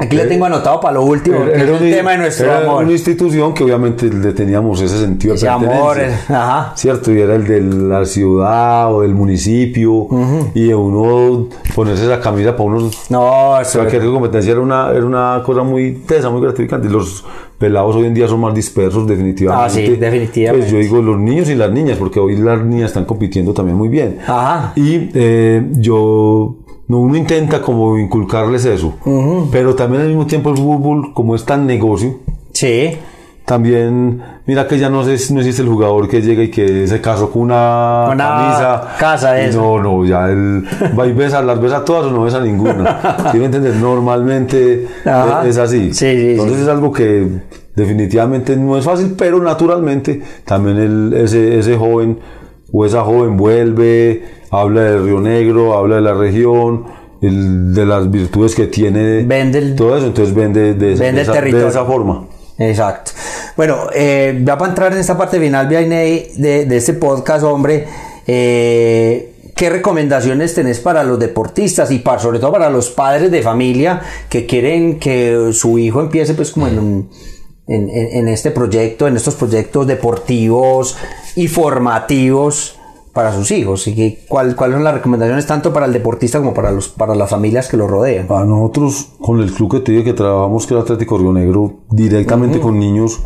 [0.03, 2.82] Aquí lo tengo anotado para lo último, es el una- tema de nuestro era amor.
[2.84, 6.26] una institución que obviamente le teníamos ese sentido de Ese amor, pertenencia.
[6.28, 6.72] eh, ajá.
[6.76, 10.09] Cierto, y era el de la ciudad o del municipio,
[10.55, 15.42] y uno ponerse esa camisa para unos No, eso cualquier competencia era una, era una
[15.44, 16.88] cosa muy tesa, muy gratificante.
[16.88, 17.24] Los
[17.59, 19.66] pelados hoy en día son más dispersos, definitivamente.
[19.66, 20.66] Ah, sí, definitivamente.
[20.66, 23.78] Pues yo digo los niños y las niñas, porque hoy las niñas están compitiendo también
[23.78, 24.18] muy bien.
[24.26, 24.72] Ajá.
[24.74, 26.57] Y eh, yo,
[27.01, 28.95] uno intenta como inculcarles eso,
[29.51, 32.18] pero también al mismo tiempo el fútbol, como es tan negocio,
[32.53, 32.97] Sí.
[33.45, 37.01] también, mira que ya no, sé, no existe el jugador que llega y que se
[37.01, 38.95] casó con una, una camisa.
[38.99, 39.61] casa eso.
[39.61, 40.64] No, no, ya él
[40.99, 43.28] va y besa, las besa todas o no besa ninguna.
[43.32, 43.76] ¿Sí me entiendes?
[43.76, 45.47] Normalmente Ajá.
[45.47, 45.93] es así.
[45.93, 46.62] Sí, sí, Entonces sí.
[46.62, 47.26] es algo que
[47.74, 52.18] definitivamente no es fácil, pero naturalmente también el, ese, ese joven
[52.72, 54.22] o esa joven vuelve,
[54.53, 56.84] habla de Río Negro, habla de la región,
[57.20, 59.24] el- de las virtudes que tiene.
[59.24, 62.26] Vende el- todo eso, entonces vende de, Vende de esa, de esa forma.
[62.59, 63.11] Exacto.
[63.57, 67.86] Bueno, eh, ya para entrar en esta parte final, Vianney, de, de este podcast, hombre,
[68.26, 73.42] eh, ¿qué recomendaciones tenés para los deportistas y para, sobre todo para los padres de
[73.42, 77.11] familia que quieren que su hijo empiece pues como en, un-
[77.68, 80.96] en, en- en este proyecto, en estos proyectos deportivos
[81.36, 82.78] y formativos
[83.12, 83.86] para sus hijos?
[83.88, 87.14] ¿Y que, cuál- ¿Cuáles son las recomendaciones tanto para el deportista como para, los, para
[87.14, 88.26] las familias que lo rodean?
[88.30, 91.80] A nosotros, con el club que te dije que trabajamos, que era Atlético Río Negro,
[91.90, 93.20] directamente con niños,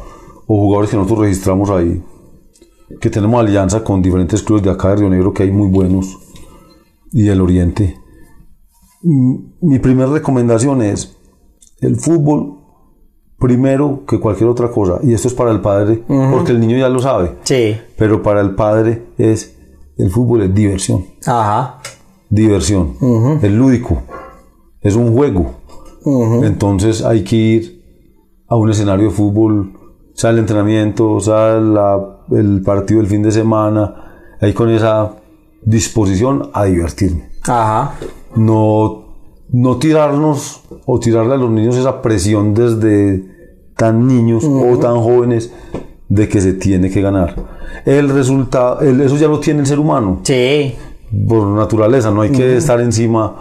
[0.49, 2.03] o jugadores que nosotros registramos ahí,
[3.01, 6.19] que tenemos alianza con diferentes clubes de acá de Río Negro que hay muy buenos
[7.13, 7.97] y del Oriente.
[9.03, 11.17] Mm, Mi primera recomendación es
[11.81, 12.59] el fútbol
[13.39, 16.89] primero que cualquier otra cosa, y esto es para el padre, porque el niño ya
[16.89, 17.77] lo sabe, Sí.
[17.99, 19.56] pero para el padre es
[19.97, 21.79] el fútbol es diversión, Ajá.
[22.29, 22.95] diversión,
[23.43, 24.03] es lúdico,
[24.81, 25.55] es un juego.
[26.45, 27.83] Entonces hay que ir
[28.49, 29.73] a un escenario de fútbol,
[30.15, 35.17] sea el entrenamiento, sea la- el partido del fin de semana, ahí con esa
[35.65, 37.29] disposición a divertirme.
[37.43, 37.95] Ajá.
[38.37, 39.05] No,
[39.51, 43.25] no tirarnos o tirarle a los niños esa presión desde
[43.77, 45.53] tan niños o tan jóvenes
[46.09, 47.35] de que se tiene que ganar.
[47.85, 50.75] El resultado, el- eso ya lo tiene el ser humano Sí.
[51.29, 53.35] por naturaleza, no hay que estar encima.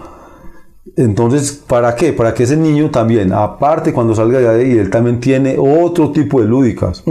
[0.97, 2.13] Entonces, ¿para qué?
[2.13, 6.39] Para que ese niño también, aparte cuando salga de ahí, él también tiene otro tipo
[6.39, 7.01] de lúdicas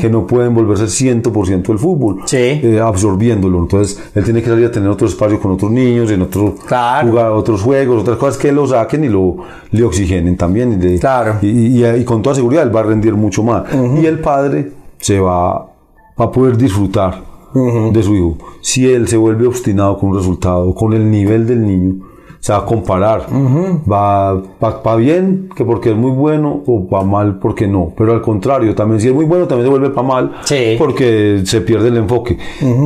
[0.00, 2.36] que no pueden volverse 100% el fútbol, Sí.
[2.38, 3.58] eh, absorbiéndolo.
[3.58, 7.08] Entonces, él tiene que salir a tener otro espacio con otros niños, en otros Claro.
[7.08, 9.36] jugar otros juegos, otras cosas que lo saquen y lo
[9.72, 10.72] le oxigenen también.
[10.74, 11.36] Y, le- Claro.
[11.42, 13.64] y, y- y con toda seguridad él va a rendir mucho más.
[14.00, 14.70] Y el padre
[15.04, 15.66] se va,
[16.16, 17.22] a poder disfrutar
[17.92, 18.38] de su hijo.
[18.62, 21.96] Si él se vuelve obstinado con un resultado, con el nivel del niño,
[22.40, 23.26] se va a comparar.
[23.86, 27.92] Va, va, va bien, que porque es muy bueno, o va mal porque no.
[27.94, 30.76] Pero al contrario, también si es muy bueno, también se vuelve para mal Sí.
[30.78, 32.38] porque se pierde el enfoque.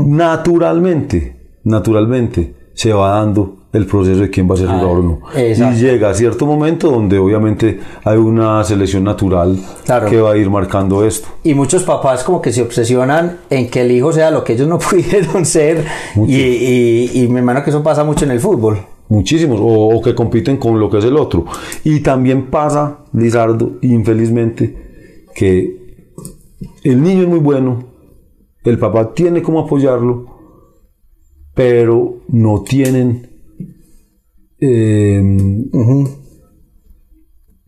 [0.06, 5.18] Naturalmente, naturalmente, se va dando el proceso de quién va a ser jugador o no.
[5.36, 5.76] exacto.
[5.76, 10.08] Y llega a cierto momento donde obviamente hay una selección natural Claro.
[10.08, 11.28] que va a ir marcando esto.
[11.44, 14.68] Y muchos papás como que se obsesionan en que el hijo sea lo que ellos
[14.68, 15.84] no pudieron ser.
[16.26, 18.78] Y, y, y me imagino que eso pasa mucho en el fútbol.
[19.10, 21.44] Muchísimos, o, o que compiten con lo que es el otro.
[21.84, 26.04] Y también pasa, Lizardo, infelizmente, que
[26.84, 27.84] el niño es muy bueno,
[28.64, 30.26] el papá tiene cómo apoyarlo,
[31.54, 33.27] pero no tienen
[34.60, 35.22] eh,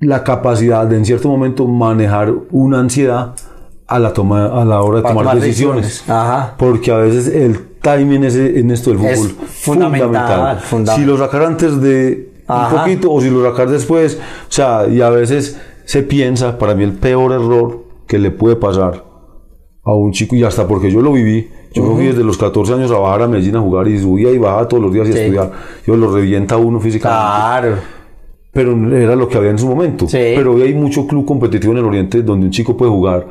[0.00, 3.34] la capacidad de en cierto momento manejar una ansiedad
[3.86, 5.84] a la toma a la hora de tomar, tomar decisiones.
[5.84, 6.10] decisiones.
[6.10, 6.54] Ajá.
[6.56, 10.96] Porque a veces el timing es en esto del Es fútbol fundamental, fundamental.
[10.96, 12.74] Si lo sacar antes de Ajá.
[12.74, 16.74] un poquito o si lo sacar después, o sea, y a veces se piensa, para
[16.74, 19.04] mí el peor error que le puede pasar
[19.84, 22.74] a un chico, y hasta porque yo lo viví, yo me fui desde los 14
[22.74, 25.10] años a bajar a Medellín a jugar y subía y bajaba todos los días y
[25.10, 25.18] a Sí.
[25.20, 25.50] estudiar.
[25.86, 27.76] Yo lo revienta a uno físicamente Claro.
[28.52, 30.08] pero era lo que había en su momento.
[30.08, 30.18] Sí.
[30.34, 33.24] Pero hoy hay mucho club competitivo en el Oriente donde un chico puede jugar,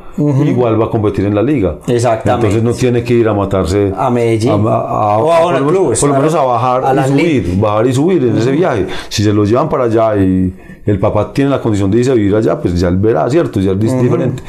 [0.46, 1.76] igual va a competir en la liga.
[1.86, 2.46] Exactamente.
[2.46, 4.50] Entonces no tiene que ir a matarse A Medellín.
[4.50, 7.06] a- a- O a por, lo menos, clubes, por lo a- menos a bajar a
[7.06, 8.86] y subir, bajar y subir en ese viaje.
[9.10, 10.54] Si se los llevan para allá y
[10.86, 13.60] el papá tiene la condición de irse a vivir allá, pues ya él verá, ¿cierto?
[13.60, 14.42] Ya es diferente.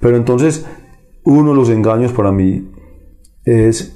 [0.00, 0.66] Pero entonces,
[1.22, 2.64] uno de los engaños para mí
[3.46, 3.94] es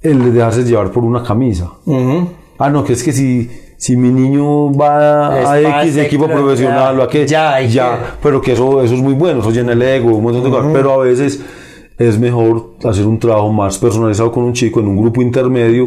[0.00, 1.70] el de dejarse llevar por una camisa.
[2.58, 6.96] Ah, no, que es que si, si mi niño va Es a X equipo profesional
[6.96, 9.50] ya, o a qué, ya, ya, que- pero que eso, eso es muy bueno, eso
[9.50, 11.40] llena el ego, un montón de cosas, pero a veces
[11.98, 15.86] es mejor hacer un trabajo más personalizado con un chico en un grupo intermedio,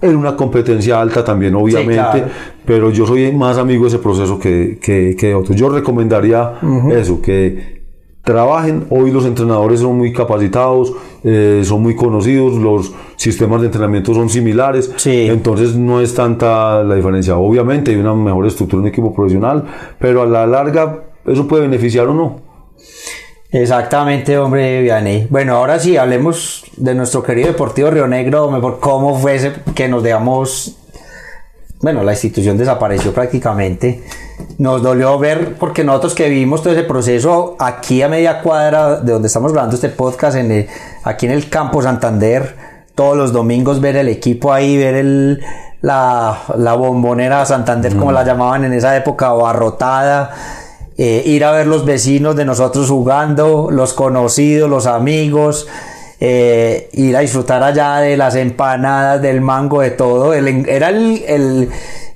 [0.00, 2.26] en una competencia alta también, obviamente, claro.
[2.64, 5.54] pero yo soy más amigo de ese proceso que, que, que de otro.
[5.54, 6.54] Yo recomendaría
[6.92, 7.79] eso, que
[8.22, 8.86] trabajen.
[8.90, 10.92] Hoy los entrenadores son muy capacitados,
[11.24, 14.92] eh, son muy conocidos, los sistemas de entrenamiento son similares.
[14.96, 15.26] Sí.
[15.28, 17.36] Entonces no es tanta la diferencia.
[17.36, 19.64] Obviamente hay una mejor estructura en un equipo profesional,
[19.98, 22.50] pero a la larga eso puede beneficiar o no.
[23.52, 25.26] Exactamente, hombre, Vianney.
[25.28, 29.88] Bueno, ahora sí, hablemos de nuestro querido Deportivo Río Negro, mejor cómo fue ese que
[29.88, 30.76] nos dejamos...
[31.82, 34.02] Bueno, la institución desapareció prácticamente.
[34.58, 39.12] Nos dolió ver, porque nosotros que vivimos todo ese proceso aquí a media cuadra de
[39.12, 40.68] donde estamos grabando este podcast, en el-
[41.04, 42.56] aquí en el Campo Santander,
[42.94, 45.40] todos los domingos ver el equipo ahí, ver el,
[45.80, 50.30] la, la bombonera Santander, como la llamaban en esa época, abarrotada
[50.98, 55.66] eh, ir a ver los vecinos de nosotros jugando, los conocidos, los amigos,
[56.20, 60.34] eh, ir a disfrutar allá de las empanadas, del mango, de todo.
[60.34, 61.70] El- era el, el-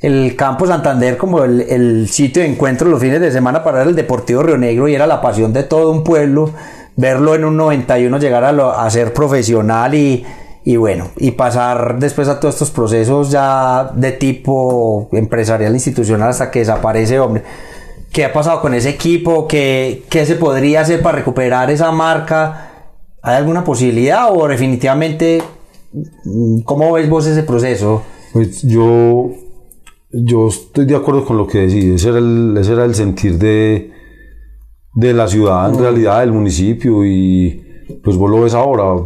[0.07, 3.95] el campo Santander como el, el sitio de encuentro los fines de semana para el
[3.95, 6.51] Deportivo Río Negro y era la pasión de todo un pueblo.
[6.97, 10.25] Verlo en un 91 llegar a, lo- a ser profesional y,
[10.65, 16.51] y bueno, y pasar después a todos estos procesos ya de tipo empresarial, institucional hasta
[16.51, 17.43] que desaparece, hombre.
[18.13, 19.49] ¿Qué ha pasado con ese equipo?
[19.49, 22.71] ¿Qué, qué se podría hacer para recuperar esa marca?
[23.23, 25.43] ¿Hay alguna posibilidad o definitivamente
[25.93, 28.03] mm, cómo ves vos ese proceso?
[28.33, 29.31] Pues yo,
[30.23, 31.85] yo estoy de acuerdo con lo que decís.
[31.85, 33.93] Ese era el, ese era el sentir de,
[34.95, 37.63] de la ciudad, en realidad, del municipio, y
[38.03, 39.05] pues vos lo ves ahora.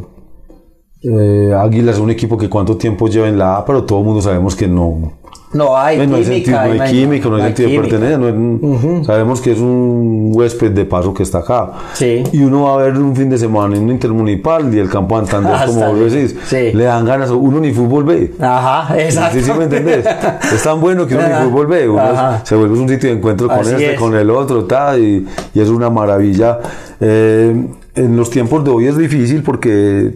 [1.02, 4.04] Eh, Águilas es un equipo que cuánto tiempo lleva en la A, pero todo el
[4.04, 5.17] mundo sabemos que no,
[5.52, 6.24] no hay no hay química.
[6.34, 8.18] sentido, no hay química, no hay sentido de pertenencia.
[8.18, 11.70] no es- Sabemos que es un huésped de paso que está acá.
[11.94, 12.22] Sí.
[12.32, 15.18] Y uno va a ver un fin de semana en un intermunicipal y el campo
[15.20, 16.72] de Santander, Ah, como vos decís, Sí.
[16.72, 17.30] le dan ganas.
[17.30, 18.32] Uno ni fútbol ve.
[18.40, 19.38] Ajá, exacto.
[19.38, 20.04] Sí, sí, me entendés.
[20.54, 21.44] Es tan bueno que uno Ajá.
[21.44, 21.88] ni fútbol ve.
[21.88, 22.02] Uno
[22.44, 23.98] se vuelve un sitio de encuentro con Así este, es.
[24.00, 26.58] con el otro, ta, y, y es una maravilla.
[27.00, 30.14] Eh, en los tiempos de hoy es difícil porque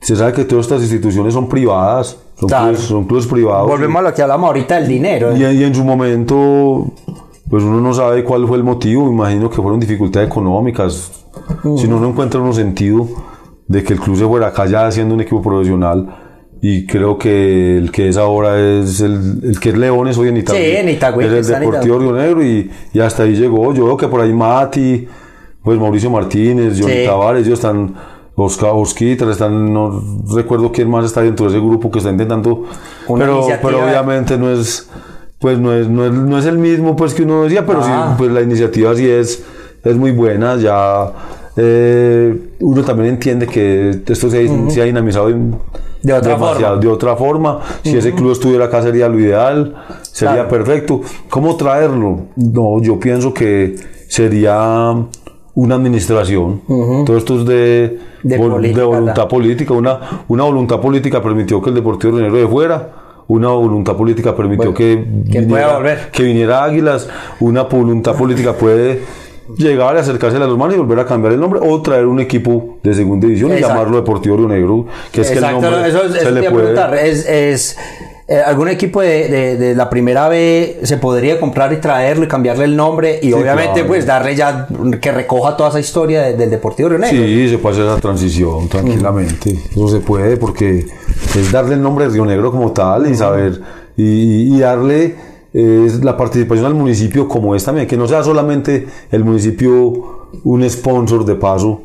[0.00, 2.66] se sabe que todas estas instituciones son privadas, son, Claro.
[2.68, 3.66] clubes, son clubes privados.
[3.68, 5.36] Volvemos a lo que hablamos ahorita del dinero.
[5.36, 6.86] Y, y en su momento,
[7.48, 11.12] pues uno no sabe cuál fue el motivo, imagino que fueron dificultades económicas.
[11.76, 13.06] Si no, no encuentra uno sentido
[13.68, 16.22] de que el club se fuera acá ya siendo un equipo profesional.
[16.62, 20.38] Y creo que el que es ahora es el, el que es Leones hoy en
[20.38, 20.62] Itagüí.
[20.64, 23.74] Sí, en Itagüí, Es el Deportivo Río Negro y, y hasta ahí llegó.
[23.74, 25.06] Yo veo que por ahí Mati,
[25.62, 27.04] pues Mauricio Martínez, Johnny Sí.
[27.06, 27.94] Tavares, ellos están,
[28.36, 30.02] Oscar Osquitar, están, no
[30.34, 32.64] recuerdo quién más está dentro de ese grupo que está intentando.
[33.08, 33.70] Una pero, iniciativa.
[33.70, 34.88] pero obviamente no es,
[35.38, 38.08] pues no es, no es, no es el mismo pues que uno decía, pero Ah.
[38.10, 39.42] sí, pues la iniciativa sí es,
[39.82, 40.56] es muy buena.
[40.56, 41.10] Ya
[41.56, 45.56] eh, uno también entiende que esto se, ha- se ha dinamizado en-
[46.02, 46.76] De otra forma.
[46.76, 47.60] de otra forma.
[47.82, 50.48] Si ese club estuviera acá sería lo ideal, sería Claro.
[50.50, 51.00] perfecto.
[51.30, 52.26] ¿Cómo traerlo?
[52.36, 53.74] No, yo pienso que
[54.08, 54.94] sería
[55.56, 56.60] una administración.
[57.04, 59.74] Todo esto es de, De vol- política, de voluntad política.
[59.74, 59.98] Una,
[60.28, 62.92] una voluntad política permitió que el Deportivo Río Negro de fuera.
[63.28, 66.10] Una voluntad política permitió Bueno, que, que volver.
[66.12, 67.08] que viniera Águilas.
[67.40, 69.00] Una voluntad política puede
[69.56, 72.20] llegar a acercarse a los manos y volver a cambiar el nombre o traer un
[72.20, 76.04] equipo de segunda división y llamarlo Deportivo Río Negro, que es que el nombre eso,
[76.04, 77.08] eso se le puede...
[77.08, 77.78] Es, es,
[78.28, 82.28] eh, ¿Algún equipo de, de- de la primera B se podría comprar y traerlo y
[82.28, 83.86] cambiarle el nombre y Sí, obviamente claro.
[83.88, 84.66] pues darle ya
[85.00, 87.16] que recoja toda esa historia de- del Deportivo Río Negro?
[87.24, 89.50] Sí, se puede hacer esa transición tranquilamente.
[89.70, 90.86] Eso se puede porque
[91.36, 93.60] es darle el nombre de Río Negro como tal y saber
[93.96, 95.14] y, y darle
[95.54, 100.68] eh, la participación al municipio como es también, que no sea solamente el municipio un
[100.68, 101.80] sponsor de paso,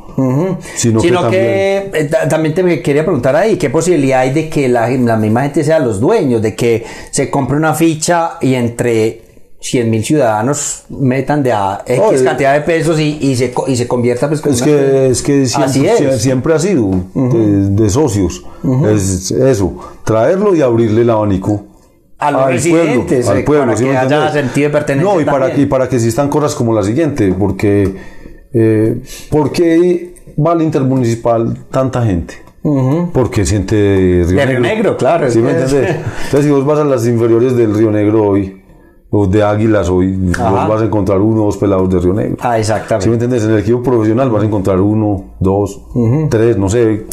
[0.75, 2.05] sino, Sino que que, también...
[2.05, 5.43] eh, ta- también te quería preguntar ahí, ¿qué posibilidad hay de que la, la misma
[5.43, 9.21] gente sea los dueños, de que se compre una ficha y entre
[9.61, 12.23] 100 mil ciudadanos metan de a X Oye.
[12.23, 15.21] cantidad de pesos y, y se, y se convierta pues con Es una- que, es
[15.21, 15.99] que siempre, Así es.
[15.99, 18.43] sie- siempre ha sido de, de socios.
[18.93, 19.73] Es eso,
[20.03, 21.65] traerlo y abrirle el abanico.
[22.17, 25.11] A los al residentes, pueblo, eh, al pueblo, para ¿sí que haya sentido de pertenencia
[25.11, 25.61] No, también.
[25.61, 27.95] y para que existan cosas como la siguiente, porque
[28.53, 32.35] eh, ¿por qué va al intermunicipal tanta gente?
[33.13, 35.95] Porque siente Río De Río Negro, claro, ¿Sí me entendés?
[36.25, 38.61] Entonces, si vos vas a las inferiores del Río Negro hoy,
[39.09, 42.37] o de Águilas hoy, vos vas a encontrar uno o dos pelados de Río Negro.
[42.41, 43.03] Ah, exactamente.
[43.03, 43.43] ¿Sí me entiendes?
[43.43, 45.81] En el equipo profesional vas a encontrar uno, dos,
[46.29, 47.05] tres, no sé.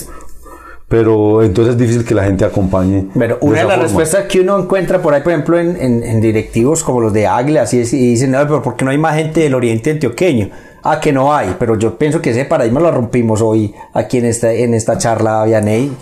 [0.88, 3.08] Pero entonces es difícil que la gente acompañe.
[3.18, 3.82] Pero una de las forma.
[3.82, 7.26] respuestas que uno encuentra por ahí, por ejemplo, en, en- en directivos como los de
[7.26, 10.48] Águila, es, y dicen, no, pero ¿por qué no hay más gente del oriente antioqueño?
[10.90, 14.24] Ah, que no hay, pero yo pienso que ese paradigma lo rompimos hoy aquí en
[14.26, 15.92] esta, en esta charla, Vianey.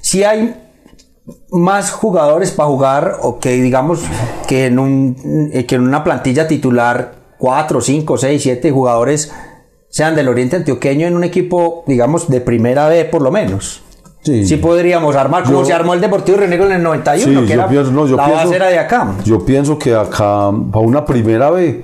[0.00, 0.54] Si hay
[1.50, 4.02] más jugadores para jugar, o que digamos
[4.46, 9.32] que en, un, eh, que en una plantilla titular, 4, 5, 6, 7 jugadores
[9.88, 13.82] sean del oriente antioqueño en un equipo, digamos, de primera B por lo menos.
[14.22, 14.44] Sí.
[14.46, 17.46] Sí podríamos armar como Yo- se armó el Deportivo Río Negro en el 91, Sí,
[17.46, 19.12] que yo era, pienso- no, yo la pienso- base era de acá.
[19.24, 21.76] Yo pienso que acá, para una primera vez,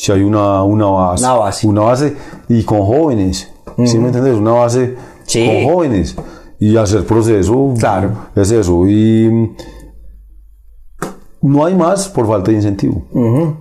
[0.00, 1.24] si hay una, una base.
[1.24, 1.66] Una base.
[1.66, 2.16] Una base
[2.48, 3.52] y con jóvenes.
[3.84, 4.34] ¿Sí me entiendes?
[4.38, 4.96] Una base
[5.26, 5.46] Sí.
[5.46, 6.16] con jóvenes.
[6.58, 7.74] Y hacer proceso.
[7.78, 8.10] Claro.
[8.34, 8.88] Es eso.
[8.88, 9.50] Y
[11.42, 13.02] no hay más por falta de incentivo.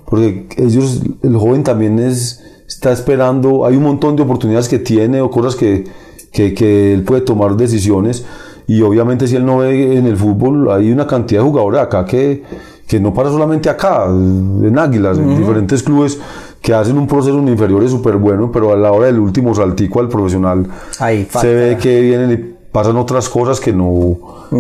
[0.06, 5.20] Porque ellos, el joven también es, está esperando, hay un montón de oportunidades que tiene
[5.20, 5.86] o cosas que,
[6.32, 8.26] que, que él puede tomar decisiones.
[8.66, 12.06] Y obviamente si él no ve en el fútbol, hay una cantidad de jugadores acá
[12.06, 12.44] que,
[12.90, 16.20] que no para solamente acá, en Águilas, en diferentes clubes
[16.60, 20.00] que hacen un proceso en inferiores súper bueno, pero a la hora del último saltico
[20.00, 20.68] al profesional
[21.00, 22.38] Ahí se ve que vienen y
[22.72, 24.18] pasan otras cosas que no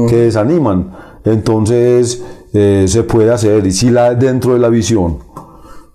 [0.07, 0.91] que desaniman.
[1.25, 2.23] Entonces
[2.53, 3.65] eh, se puede hacer.
[3.65, 5.17] Y si la dentro de la visión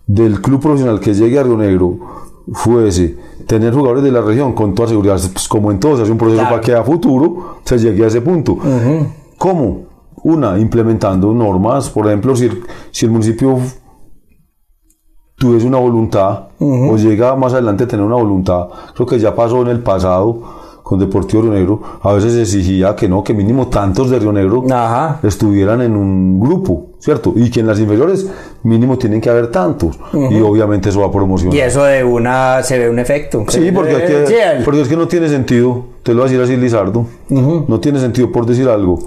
[0.05, 1.97] del club profesional que llegue a Río Negro
[2.53, 3.16] fuese
[3.47, 6.18] tener jugadores de la región con toda seguridad pues, como en todo se hace un
[6.18, 6.57] proceso Claro.
[6.57, 8.59] para que a futuro se llegue a ese punto.
[9.39, 9.93] ¿cómo?
[10.25, 12.51] Una implementando normas por ejemplo si,
[12.91, 13.59] si el municipio
[15.37, 19.61] tuviese una voluntad o llega más adelante a tener una voluntad, creo que ya pasó
[19.62, 24.11] en el pasado con Deportivo Río Negro, a veces exigía que no, que mínimo tantos
[24.11, 25.18] de Río Negro Ajá.
[25.22, 27.33] estuvieran en un grupo, ¿cierto?
[27.37, 28.31] Y que en las inferiores
[28.62, 29.99] mínimo tienen que haber tantos.
[30.12, 31.57] Y obviamente eso va a promocionar.
[31.57, 33.45] Y eso de una se ve un efecto.
[33.49, 37.07] Sí, porque, que- es que no tiene sentido, te lo voy a decir así, Lizardo,
[37.31, 38.99] no tiene sentido por decir algo.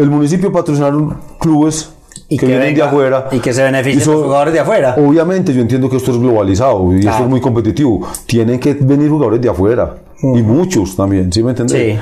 [0.00, 1.92] El municipio patrocinaron clubes
[2.28, 3.28] Y que, que vienen de afuera.
[3.32, 4.94] y que se beneficien Eso- los jugadores de afuera.
[4.98, 8.06] Obviamente, yo entiendo que esto es globalizado y esto es muy competitivo.
[8.26, 11.76] Tienen que venir jugadores de afuera y muchos también, ¿sí me entiendes?
[11.76, 11.98] Sí.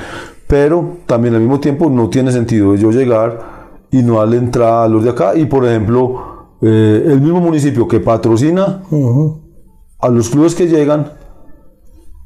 [0.47, 3.39] Pero también al mismo tiempo no tiene sentido yo llegar
[3.91, 5.35] y no darle entrada a los de acá.
[5.35, 8.81] Y por ejemplo, eh, el mismo municipio que patrocina
[9.99, 11.11] a los clubes que llegan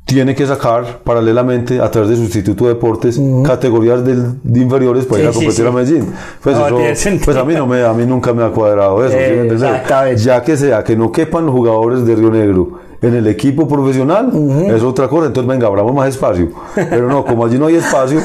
[0.05, 5.17] tiene que sacar paralelamente a través de su instituto de deportes categorías de inferiores para
[5.17, 5.65] Sí, ir a competir sí.
[5.65, 6.13] a Medellín.
[6.43, 9.17] Pues, No, eso- pues a mí no me, a mí nunca me ha cuadrado eso.
[9.17, 10.21] Exactamente.
[10.21, 14.29] Ya que sea que no quepan los jugadores de Río Negro en el equipo profesional,
[14.67, 15.27] es otra cosa.
[15.27, 16.49] Entonces, venga, abramos más espacio.
[16.75, 18.19] Pero no, como allí no hay espacio,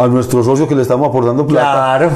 [0.00, 1.98] a nuestro socio que le estamos aportando plata.
[1.98, 2.10] Claro,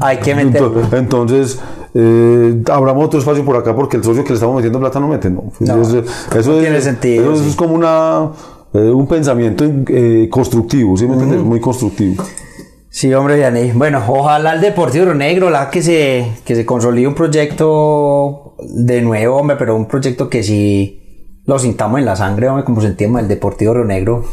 [0.00, 0.82] hay que meterlo.
[0.82, 1.60] Ento- Entonces,
[1.94, 5.08] eh, abramos otro espacio por acá porque el socio que le estamos metiendo plata no
[5.08, 5.30] mete.
[5.30, 5.98] No, No, eso,
[6.36, 7.50] eso no es, tiene sentido, Eso sí.
[7.50, 8.30] es como una,
[8.74, 11.40] eh, un pensamiento eh, constructivo, ¿sí me entiendes?
[11.42, 12.22] Muy constructivo.
[12.90, 13.72] Sí, hombre, Vianney.
[13.72, 19.02] Bueno, ojalá el Deportivo Río Negro, la que se, que se consolide un proyecto de
[19.02, 23.20] nuevo, hombre, pero un proyecto que sí lo sintamos en la sangre, hombre, como sentimos
[23.20, 24.24] el Deportivo Río Negro.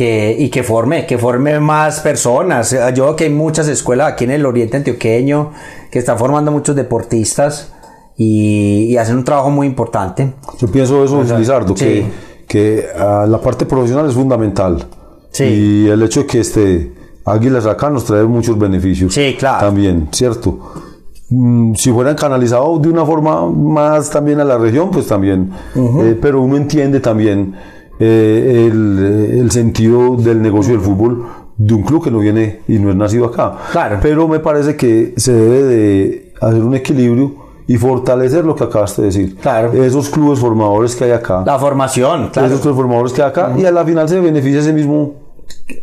[0.00, 2.72] Que, y que forme, que forme más personas.
[2.72, 5.50] Eh, Yo veo que hay muchas escuelas aquí en el oriente antioqueño
[5.90, 7.74] que están formando muchos deportistas
[8.16, 10.32] y, y hacen un trabajo muy importante.
[10.58, 11.84] Yo pienso eso, Lizardo, sí.
[11.84, 12.06] que,
[12.48, 14.86] que ah, la parte profesional es fundamental.
[15.32, 15.44] Sí.
[15.44, 16.92] Y el hecho de que esté
[17.26, 19.12] Águilas acá nos trae muchos beneficios.
[19.12, 19.66] Sí, claro.
[19.66, 20.60] También, ¿cierto?
[21.28, 25.52] Mm, si fueran canalizados de una forma más también a la región, pues también.
[25.76, 27.54] Eh, pero uno entiende también
[28.00, 31.26] eh, el, el sentido del negocio del fútbol
[31.56, 33.58] de un club que no viene y no es nacido acá.
[33.70, 33.98] Claro.
[34.00, 37.34] Pero me parece que se debe de hacer un equilibrio
[37.66, 39.36] y fortalecer lo que acabaste de decir.
[39.36, 39.72] Claro.
[39.74, 41.44] Esos clubes formadores que hay acá.
[41.44, 42.48] La formación, claro.
[42.48, 43.54] Esos clubes formadores que hay acá.
[43.58, 45.14] Y a la final se beneficia ese mismo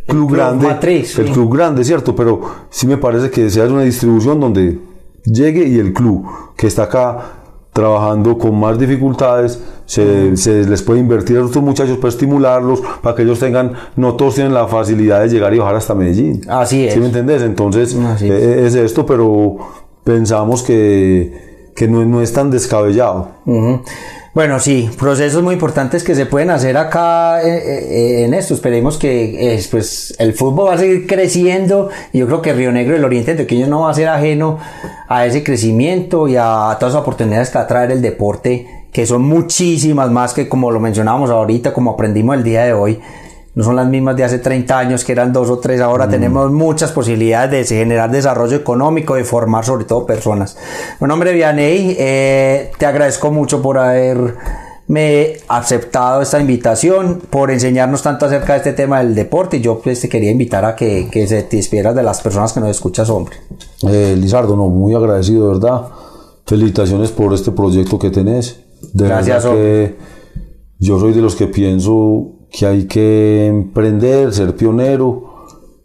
[0.06, 0.66] club, grande.
[0.66, 1.32] matriz, el sí.
[1.32, 2.16] club grande, ¿cierto?
[2.16, 4.78] Pero sí me parece que se hace una distribución donde
[5.24, 7.37] llegue y el club que está acá
[7.72, 13.14] trabajando con más dificultades, se, se les puede invertir a estos muchachos para estimularlos, para
[13.14, 16.40] que ellos tengan, no todos tienen la facilidad de llegar y bajar hasta Medellín.
[16.48, 16.94] Así es.
[16.94, 17.42] ¿Sí me entendés?
[17.42, 19.58] Entonces, Así eh, es esto, pero
[20.02, 23.28] pensamos que, que no, no es tan descabellado.
[23.46, 23.82] Ujú.
[24.38, 28.54] Bueno, sí, procesos muy importantes que se pueden hacer acá eh, eh, en esto.
[28.54, 32.70] Esperemos que eh, pues, el fútbol va a seguir creciendo y yo creo que Río
[32.70, 34.60] Negro, el Oriente Antioqueño, no va a ser ajeno
[35.08, 39.06] a ese crecimiento y a todas las oportunidades que va a traer el deporte, que
[39.06, 43.00] son muchísimas más que como lo mencionábamos ahorita, como aprendimos el día de hoy.
[43.58, 45.80] No son las mismas de hace 30 años, que eran dos o tres.
[45.80, 50.56] Ahora tenemos muchas posibilidades de generar desarrollo económico, de formar sobre todo personas.
[51.00, 58.26] Bueno, hombre, Vianey, eh, te agradezco mucho por haberme aceptado esta invitación, por enseñarnos tanto
[58.26, 59.56] acerca de este tema del deporte.
[59.56, 62.52] Y yo pues, te quería invitar a que, que se te despidieras de las personas
[62.52, 63.38] que nos escuchas, hombre.
[63.88, 65.88] Eh, Lizardo, no, muy agradecido, de verdad.
[66.46, 68.60] Felicitaciones por este proyecto que tenés.
[68.92, 69.96] De Gracias, que
[70.78, 75.24] yo soy de los que pienso que hay que emprender, ser pionero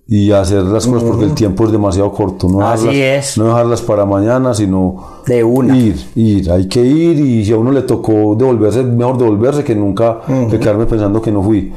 [0.08, 2.48] y hacer las cosas porque el tiempo es demasiado corto.
[2.48, 3.38] No Así dejarlas, es.
[3.38, 5.78] No dejarlas para mañana, sino De una.
[5.78, 6.52] ir, ir.
[6.52, 10.60] Hay que ir y si a uno le tocó devolverse, mejor devolverse que nunca que
[10.60, 11.74] quedarme pensando que no fui.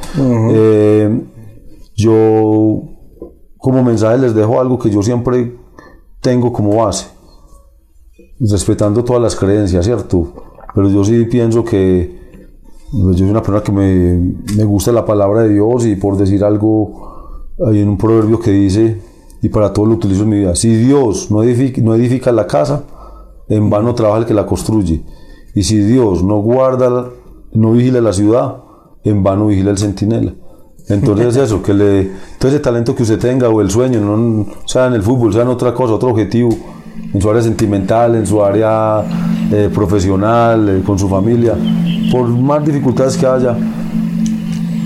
[0.51, 1.21] Eh,
[1.95, 2.83] yo
[3.59, 5.57] como mensaje les dejo algo que yo siempre
[6.21, 7.07] tengo como base
[8.39, 10.33] respetando todas las creencias, ¿cierto?
[10.75, 12.16] Pero yo sí pienso que
[13.03, 16.17] pues, yo soy una persona que me, me gusta la palabra de Dios y por
[16.17, 19.01] decir algo, hay un proverbio que dice,
[19.43, 22.47] y para todo lo utilizo en mi vida, si Dios no edifica, no edifica la
[22.47, 22.85] casa,
[23.49, 25.05] en vano trabaja el que la construye.
[25.55, 27.11] Y si Dios no guarda,
[27.53, 28.57] no vigila la ciudad,
[29.05, 30.35] en vano vigila el centinela.
[30.89, 34.47] Entonces es eso, que le, todo ese talento que usted tenga o el sueño, no
[34.67, 36.51] sea en el fútbol, sea en otra cosa, otro objetivo,
[37.13, 39.05] en su área sentimental, en su área
[39.51, 41.55] eh, profesional, eh, con su familia,
[42.11, 43.57] por más dificultades que haya,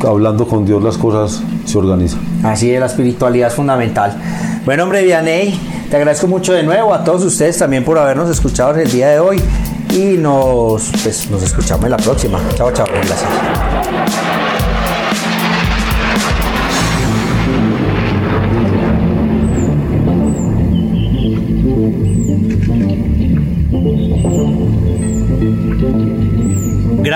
[0.07, 2.21] hablando con Dios las cosas se organizan.
[2.43, 4.17] Así es, la espiritualidad es fundamental.
[4.65, 5.59] Bueno, hombre, Vianey,
[5.91, 9.21] te agradezco mucho de nuevo a todos ustedes también por habernos escuchado el día de
[9.21, 9.41] hoy
[9.93, 12.41] y nos, pues, nos escuchamos en la próxima.
[12.55, 14.20] Chao, chao, gracias.